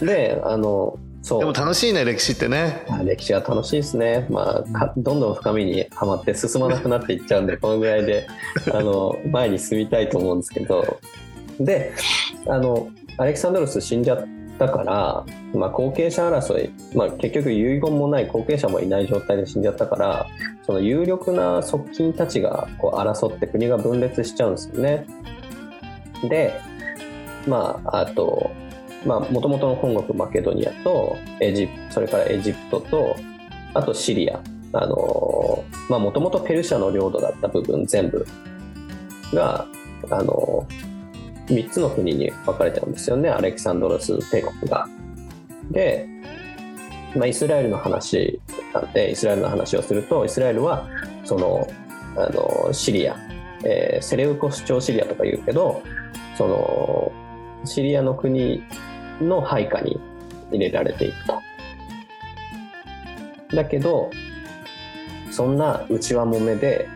[0.01, 0.99] であの
[1.38, 2.84] でも楽しいね歴史ってね。
[2.88, 8.26] まあ歴史は楽しいですね、まあ、かどんどん深みにはまって進まなくなっていっちゃうんで このぐらいで
[8.72, 10.98] あの前に進みたいと思うんですけど。
[11.58, 11.92] で
[12.46, 14.26] あのアレキサンドロス死んじゃっ
[14.58, 20.26] たから、まあ、後継者争い、まあ、結局遺言もない後継者もいない状態で死んじゃったから
[20.64, 25.04] その有力な側近たちがこう争って国が分裂しちゃうんですよね。
[26.30, 26.54] で
[27.46, 28.69] まああとまあ、
[29.05, 33.16] もともとの本国マケドニアとエジプそれからエジプトと
[33.74, 34.40] あとシリア。
[34.72, 38.24] あのまあもともとペルシャの領土だった部分全部
[39.34, 39.66] が
[40.11, 40.64] あの
[41.46, 43.28] 3つの国に分かれちゃうんですよね。
[43.30, 44.88] アレキサンドロス帝国が。
[45.72, 46.07] で
[47.16, 48.40] まあ、イスラエルの話
[48.72, 50.88] なんでイスラエルの話をするとイスラエルは
[51.24, 51.66] その
[52.16, 53.16] あのシリア、
[53.64, 55.82] えー、セレウコス朝シリアとか言うけど
[56.36, 57.12] その
[57.64, 58.62] シリアの国
[59.20, 60.00] の配下に
[60.50, 61.40] 入れられていくと。
[63.54, 64.10] だけど
[65.30, 66.88] そんな内輪もめで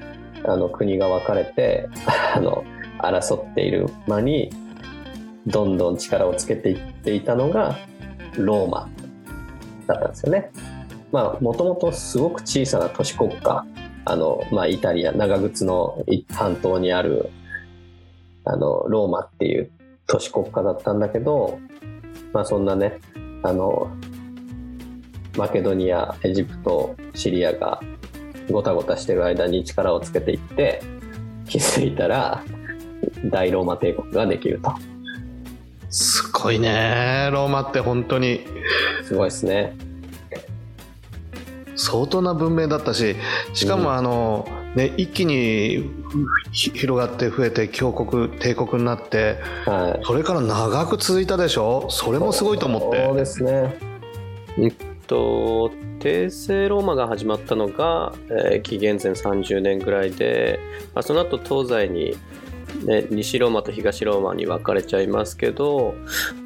[0.45, 1.89] あの国が分かれて
[2.35, 2.65] あの
[2.99, 4.51] 争っている間に
[5.47, 7.77] どんどん力をつけていっていたのが
[8.37, 8.89] ローマ
[9.87, 10.51] だったんですよね。
[11.13, 13.65] まあもともとすごく小さな都市国家
[14.05, 17.31] あの、まあ、イタリア長靴の半島にある
[18.45, 19.71] あのローマっていう
[20.07, 21.59] 都市国家だったんだけど、
[22.33, 23.01] まあ、そんなね
[23.43, 23.91] あの
[25.37, 27.81] マケドニアエジプトシリアが
[28.51, 30.83] ごたごたしてる間に力をつけていって
[31.47, 32.43] 気づいたら
[33.25, 34.75] 大ローマ帝国ができると。
[35.91, 37.31] すごいね。
[37.33, 38.45] ローマって本当に。
[39.05, 39.77] すごいですね
[41.77, 43.17] 相当な文明だったし
[43.53, 45.91] しかもあの、うん、ね、一気に
[46.53, 51.87] 広がって増えて強国帝国になって、はい、それから長く続いたでしょ？
[51.91, 53.05] それもすごいと思って。
[53.07, 53.79] そうですね。
[54.59, 54.73] えっ
[55.07, 60.61] と帝政ローマが始まったのが、えー、紀元前30年ぐらいで、
[60.95, 62.17] まあ、その後東西に
[62.83, 65.95] ね、西ローマと東ローマに分かれちゃいますけど、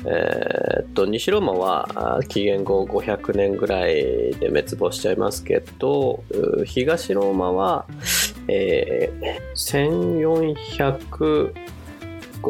[0.05, 6.23] えー、っと西ローマは紀元後500年ぐらいで滅亡しちゃいますけど
[6.65, 7.87] 東ローマは、
[8.49, 11.53] えー、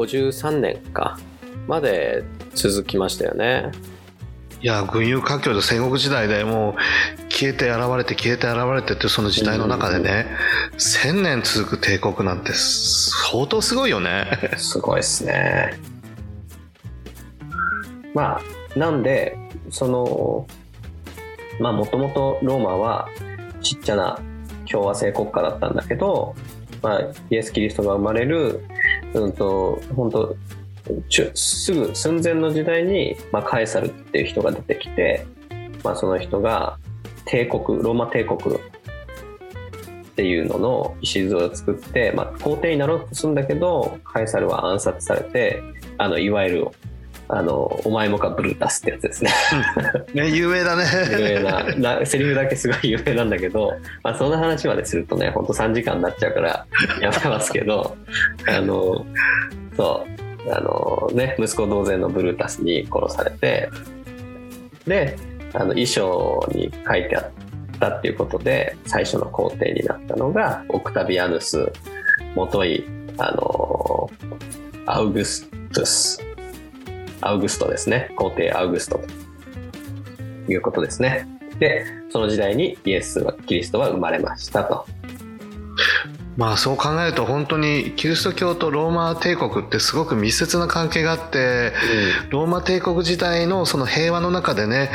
[0.02, 1.18] 1453年か
[1.66, 2.24] まで
[2.54, 3.70] 続きましたよね。
[4.60, 6.74] いや群雄割拠で戦国時代でもう
[7.30, 10.26] 消えて現れて消えて現れてってその時代の中でね、
[10.78, 14.26] 1000年続く帝国なんて相当すごいよね。
[14.56, 15.78] すごいですね。
[18.14, 18.40] ま
[18.74, 19.38] あなんで
[19.70, 20.46] その
[21.60, 23.08] まあもともとローマは
[23.60, 24.18] ちっちゃな
[24.68, 26.34] 共和制国家だったんだけど、
[26.82, 27.00] まあ、
[27.30, 28.64] イエス・キリストが生まれる、
[29.14, 30.36] うんと、本当
[31.34, 35.26] すぐ寸前の時代に、まあ、カエサルっていう人が出てきて、
[35.84, 36.78] まあ、その人が
[37.24, 38.58] 帝国ローマ帝国っ
[40.16, 45.62] ていうのの礎を作って、まあ、皇帝になろうとするんだけどカエサルは暗殺されて
[45.98, 46.68] あのいわゆる
[47.28, 49.30] あのお前もかブルータスってやつですね。
[50.14, 50.84] ね有名だね。
[51.12, 56.66] 有名ななセリフだけすごい有名なんだけど、まあ、その話までするとねほんと3時間になっちゃうから
[57.02, 57.96] やめますけど
[58.48, 59.04] あの
[59.76, 63.68] そうあのね息子同然のブルータスに殺されて
[64.86, 65.16] で
[65.54, 71.72] あの衣装に書いてあったっていうことで最初の皇帝になったのがオクタビアヌス
[72.34, 72.84] もとい
[73.18, 74.10] あの
[74.86, 76.24] アウグストゥス。
[77.20, 78.10] アウグストですね。
[78.16, 79.06] 皇帝アウグストと。
[80.52, 81.26] いうことですね。
[81.58, 84.86] でその時代にイエスはキリストは生まれましたと。
[86.38, 91.72] まあそう考えると本当にキリスト教とローマ帝国ってすごく密接な関係があって、
[92.24, 94.88] うん、ローマ帝国時代のその平和の中でね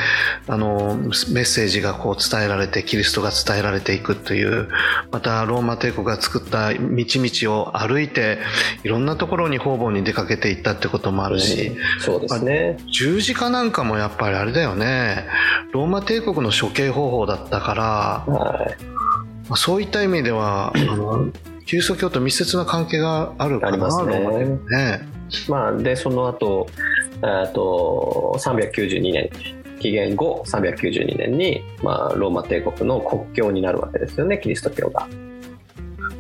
[0.48, 4.70] あのメッセージがこう伝えられてキリストが伝えられていくという
[5.12, 8.38] またローマ帝国が作った道々を歩いて
[8.86, 15.26] いろんなところに方々に出かけていったってこともあるし、うん、そうですね、十字架なんかもやっぱりあれだよね。
[15.74, 18.94] ローマ帝国の処刑方法だったから、はい
[19.50, 21.32] まあ、そういった意味ではあの
[21.66, 25.14] キリスト教と密接な関係があるかなと思いますね。
[25.48, 26.68] まあ、でその後
[27.54, 29.30] と392年
[29.80, 35.08] 紀元後392年に、まあ、ローマ帝国の国教になるわけですよねキリスト教が。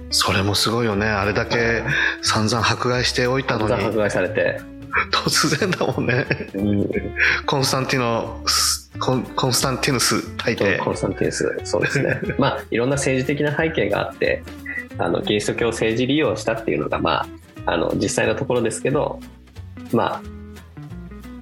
[0.09, 1.07] それもすごいよね。
[1.07, 1.84] あれだけ
[2.21, 3.74] 散々迫害しておいたのに。
[3.74, 4.59] 迫害されて。
[5.11, 6.89] 突然だもんね、うん、
[7.47, 8.41] コンスタンティノ
[9.04, 10.78] コンコンスタンティヌス大帝。
[10.78, 11.60] コンスタンティヌス。
[11.66, 12.22] そうですね。
[12.39, 14.43] まあいろんな政治的な背景があって
[14.97, 17.26] あのキリスト教を政治利用したっていうのがま
[17.66, 19.20] ああの実際のところですけど
[19.91, 20.22] まあ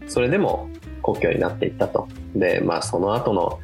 [0.07, 0.69] それでも
[1.03, 2.07] 国教になっていったと。
[2.35, 3.59] でまあその後の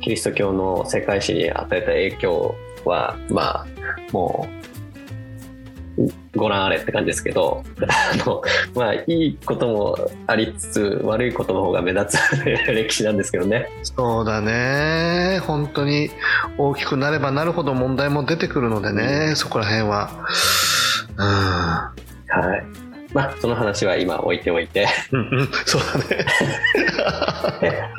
[0.00, 2.54] キリスト教の世界史に与えた影響
[2.86, 3.66] はまあ
[4.12, 4.59] もう
[6.34, 8.42] ご覧あれって感じですけどあの、
[8.74, 13.68] まあ、いいこともありつつ悪いことの方が目立つ歴史なんですけどね。
[13.82, 15.40] そうだね。
[15.46, 16.10] 本当に
[16.56, 20.10] 大きくなればなるほど問題も出てくるのでね、うん、そこら辺は。
[21.16, 22.64] うんはい。
[23.12, 24.86] まあその話は今置いておいて。
[25.12, 25.48] うんうん。
[25.66, 26.24] そうだね。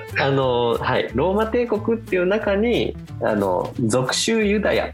[0.20, 1.10] あのはい。
[1.14, 4.92] ローマ帝国っていう中にあの属州ユダヤ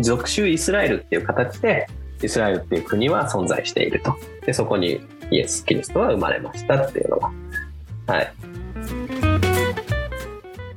[0.00, 1.86] 属州イスラエルっていう形で
[2.22, 4.16] イスラエルっていう国は存在していると
[4.46, 7.30] でそこにイエス・キリストは生まれましたっていうのが
[8.06, 8.32] はい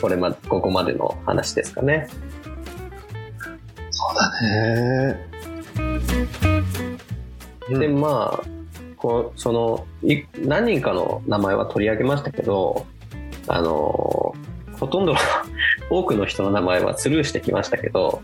[0.02, 2.08] これまここまでの話ですかね。
[3.90, 5.36] そうだね。
[7.70, 8.44] でまあ
[8.98, 12.86] こうそのい何人かの名前は取り上げましたけど
[13.48, 14.36] あの
[14.80, 15.20] ほとんどの
[15.90, 18.22] 多くの人の名前はスルーしてきましたけど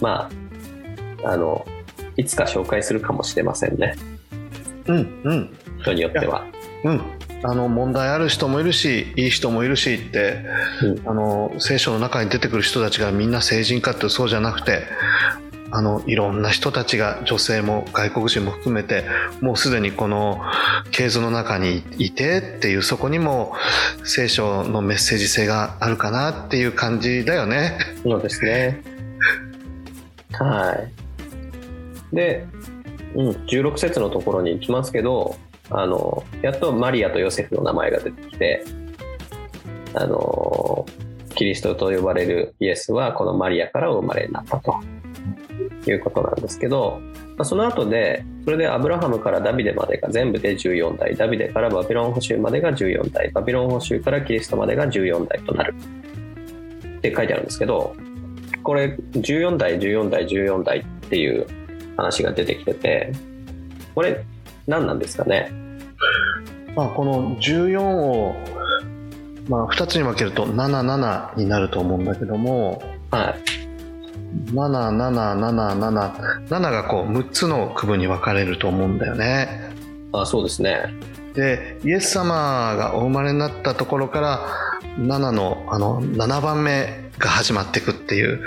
[0.00, 0.30] ま
[1.24, 1.66] ああの
[2.16, 3.96] いつか紹介するかもしれませんね
[4.86, 6.44] うんうん人によっては。
[6.84, 7.00] うん。
[7.44, 10.44] あの問題ある人もいるしいい人もいるしって、
[10.82, 14.82] うんあの聖書の中に出てくる人たちがみんな成人かってそうじゃなくて
[15.70, 19.04] あのいろんな人たちが女性も外国人も含めて
[19.40, 20.40] もうすでにこの
[20.90, 23.54] 系図の中にいてっていうそこにも
[24.02, 27.78] 聖書のメッセージ性があるかなっていう感じだよね。
[28.02, 28.82] そうですね。
[30.32, 30.88] は
[32.12, 32.16] い。
[32.16, 32.46] で、
[33.14, 35.36] うん、16節のところに行きますけど、
[35.70, 38.64] あの、やっとマリアとヨセフの名前が出てきて、
[39.94, 40.86] あの、
[41.34, 44.74] キリストと呼ばれるイエスはこのマリアからお生まれになったと
[45.86, 47.00] いうことなんですけど、
[47.36, 55.74] まあその後で、それでアブラハムからダビデまでが全部で14代、ダビデからバビロン捕囚までが14代、バビロン捕囚からキリストまでが14代となる
[56.96, 57.94] って書いてあるんですけど、
[58.62, 61.46] これ14代14代14代っていう
[61.96, 63.12] 話が出てきてて
[63.94, 64.24] これ
[64.66, 65.50] 何なんですかね？
[66.76, 68.36] まあ、この14を、
[69.48, 73.34] まあ、2つに分けると77になると思うんだけどもはい。
[74.52, 79.72] 7777がこう6つの区分に分かれると思うんだよね。
[80.12, 80.92] あそうですね。
[81.34, 84.46] でイエス様がお生まれになったところから
[84.98, 88.44] 7のあの7番目が始まっていくっていう、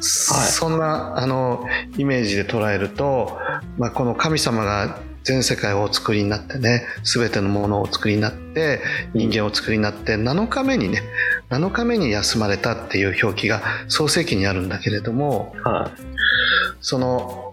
[0.00, 1.66] そんなあの
[1.98, 3.38] イメージで捉えると、
[3.78, 8.80] まあ、この神様が全世界をお作りになってね全てのものをお作りになって
[9.14, 11.02] 人間をお作りになって7日目にね
[11.50, 15.90] 7日目に休まれたっていう表記が創世記にあるんだけれどもは
[16.80, 17.49] その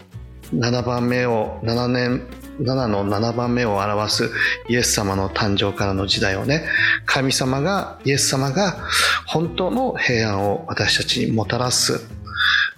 [0.53, 2.27] 7番目を7年
[2.59, 4.31] 7の7番目を表す
[4.69, 6.63] イエス様の誕生からの時代をね
[7.05, 8.77] 神様がイエス様が
[9.25, 12.07] 本当の平安を私たちにもたらす。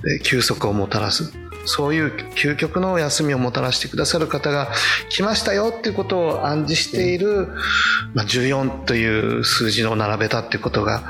[0.04, 1.32] で休息をもたらす。
[1.66, 4.72] そういう究極の休みをもたらしてくださる方が
[5.10, 7.50] 来ましたよっていうことを暗示している、
[8.14, 11.04] まあ、14という数字を並べたっていうことが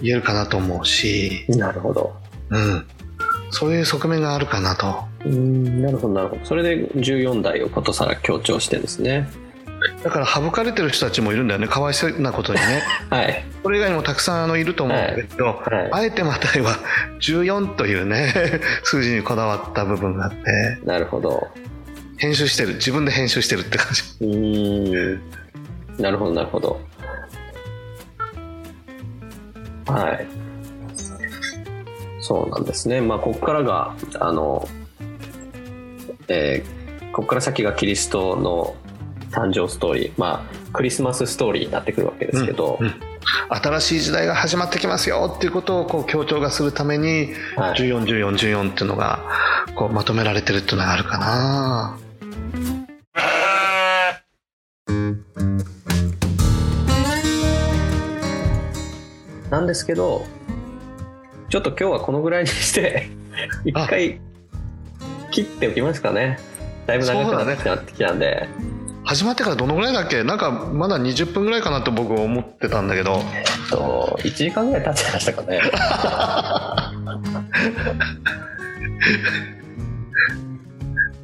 [0.00, 2.16] 言えるかなと思うし、いなるほど。
[2.50, 2.86] うん、
[3.50, 5.11] そういう側面があるかなと。
[5.24, 6.44] うんなるほどなるほど。
[6.44, 9.28] それで14代をことさら強調してですね。
[10.02, 12.82] だから省かれてる人たちもいるんだよねかわいそうなことにね。
[13.10, 13.44] はい。
[13.62, 15.88] これ以外にもたくさんあのいると思うんだけど、はい。
[15.92, 16.76] あえてマタイは
[17.20, 20.78] 14というね 数字にこだわった部分があって。
[20.84, 21.48] なるほど。
[22.18, 22.74] 編集してる。
[22.74, 24.02] 自分で編集してるって感じ。
[24.20, 25.20] うーん。
[25.98, 26.80] なるほどなるほど。
[29.86, 30.26] はい。
[32.20, 33.00] そうなんですね。
[33.00, 34.68] まあここからがあの
[36.28, 38.74] えーここから先がキリストの
[39.30, 42.94] 誕生ストーリーまあクリスマスストーリーになってくるわけですけど、うんうん。
[43.50, 49.20] 新しい時代が始まってきますよっていうことをこう強調がするためにはい、141414っていうのが
[49.74, 51.98] こうまとめられてるっていうのがあるかな。
[59.50, 60.24] なんですけど
[61.50, 63.10] ちょっと今日はこのぐらいにして
[63.66, 64.18] 一回
[65.32, 66.38] 切っておきますかね。
[66.86, 68.48] だいぶ長くなってきた,、んで。
[69.04, 70.22] 始まってからどのぐらいだっけ？
[70.22, 73.20] なんかまだ20分ぐらいかなと僕は思ってたんだけど。
[73.70, 75.60] と1時間ぐらい経っちゃいましたかね。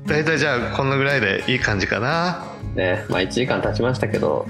[0.06, 2.44] 大体じゃあこのぐらいでいい感じかな。
[2.74, 4.46] ねまあ1時間経ちましたけど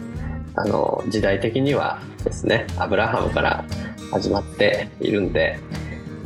[0.54, 3.64] あの時代的にはですねアブラハムから
[4.10, 5.58] 始まっているんで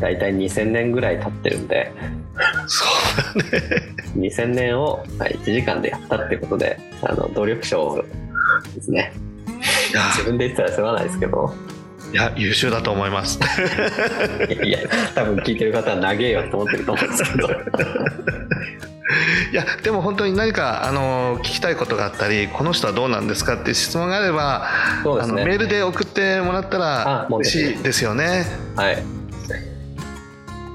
[0.02, 1.92] 大体2000年ぐらい経ってるんで。
[2.66, 2.84] そ
[3.38, 3.94] うだね。
[4.16, 8.04] 2000年をまあ1時間でやったってことであの努力賞
[8.74, 9.12] ですね。
[9.92, 10.02] いや。
[10.08, 11.54] 自分で言ってたらすまないですけど。
[12.12, 13.38] いや優秀だと思います。
[14.64, 14.80] いや
[15.14, 17.48] 多分聞いてる方は長えよと思ってると思うんですけど。
[19.52, 24.66] いやでも本当に何かあの聞きたいことがあったりこの人はどうなんですかっていう質問があれば
[25.04, 25.10] ね。
[25.22, 28.46] あのメールで送ってもらったら嬉しいですよね。
[28.74, 29.21] はい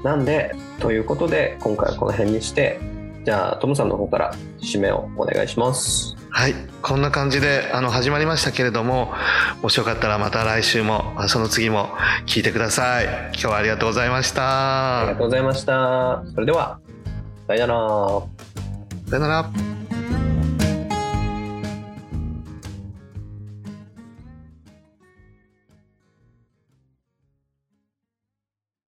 [0.04, 0.54] なんで？
[0.80, 2.78] ということで今回はこの辺にして
[3.24, 6.16] じゃあトムさんの方から締めをお願いします。
[6.30, 6.54] はい。
[6.82, 9.12] こんな感じであの始まりましたけれども
[9.60, 11.88] もしよかったらまた来週もあその次も
[12.26, 13.06] 聞いてください。
[13.32, 16.22] 今日はありがとうございましありがたとうございました。
[16.34, 16.78] それでは
[17.48, 17.78] さよなら。
[19.10, 19.50] さよなら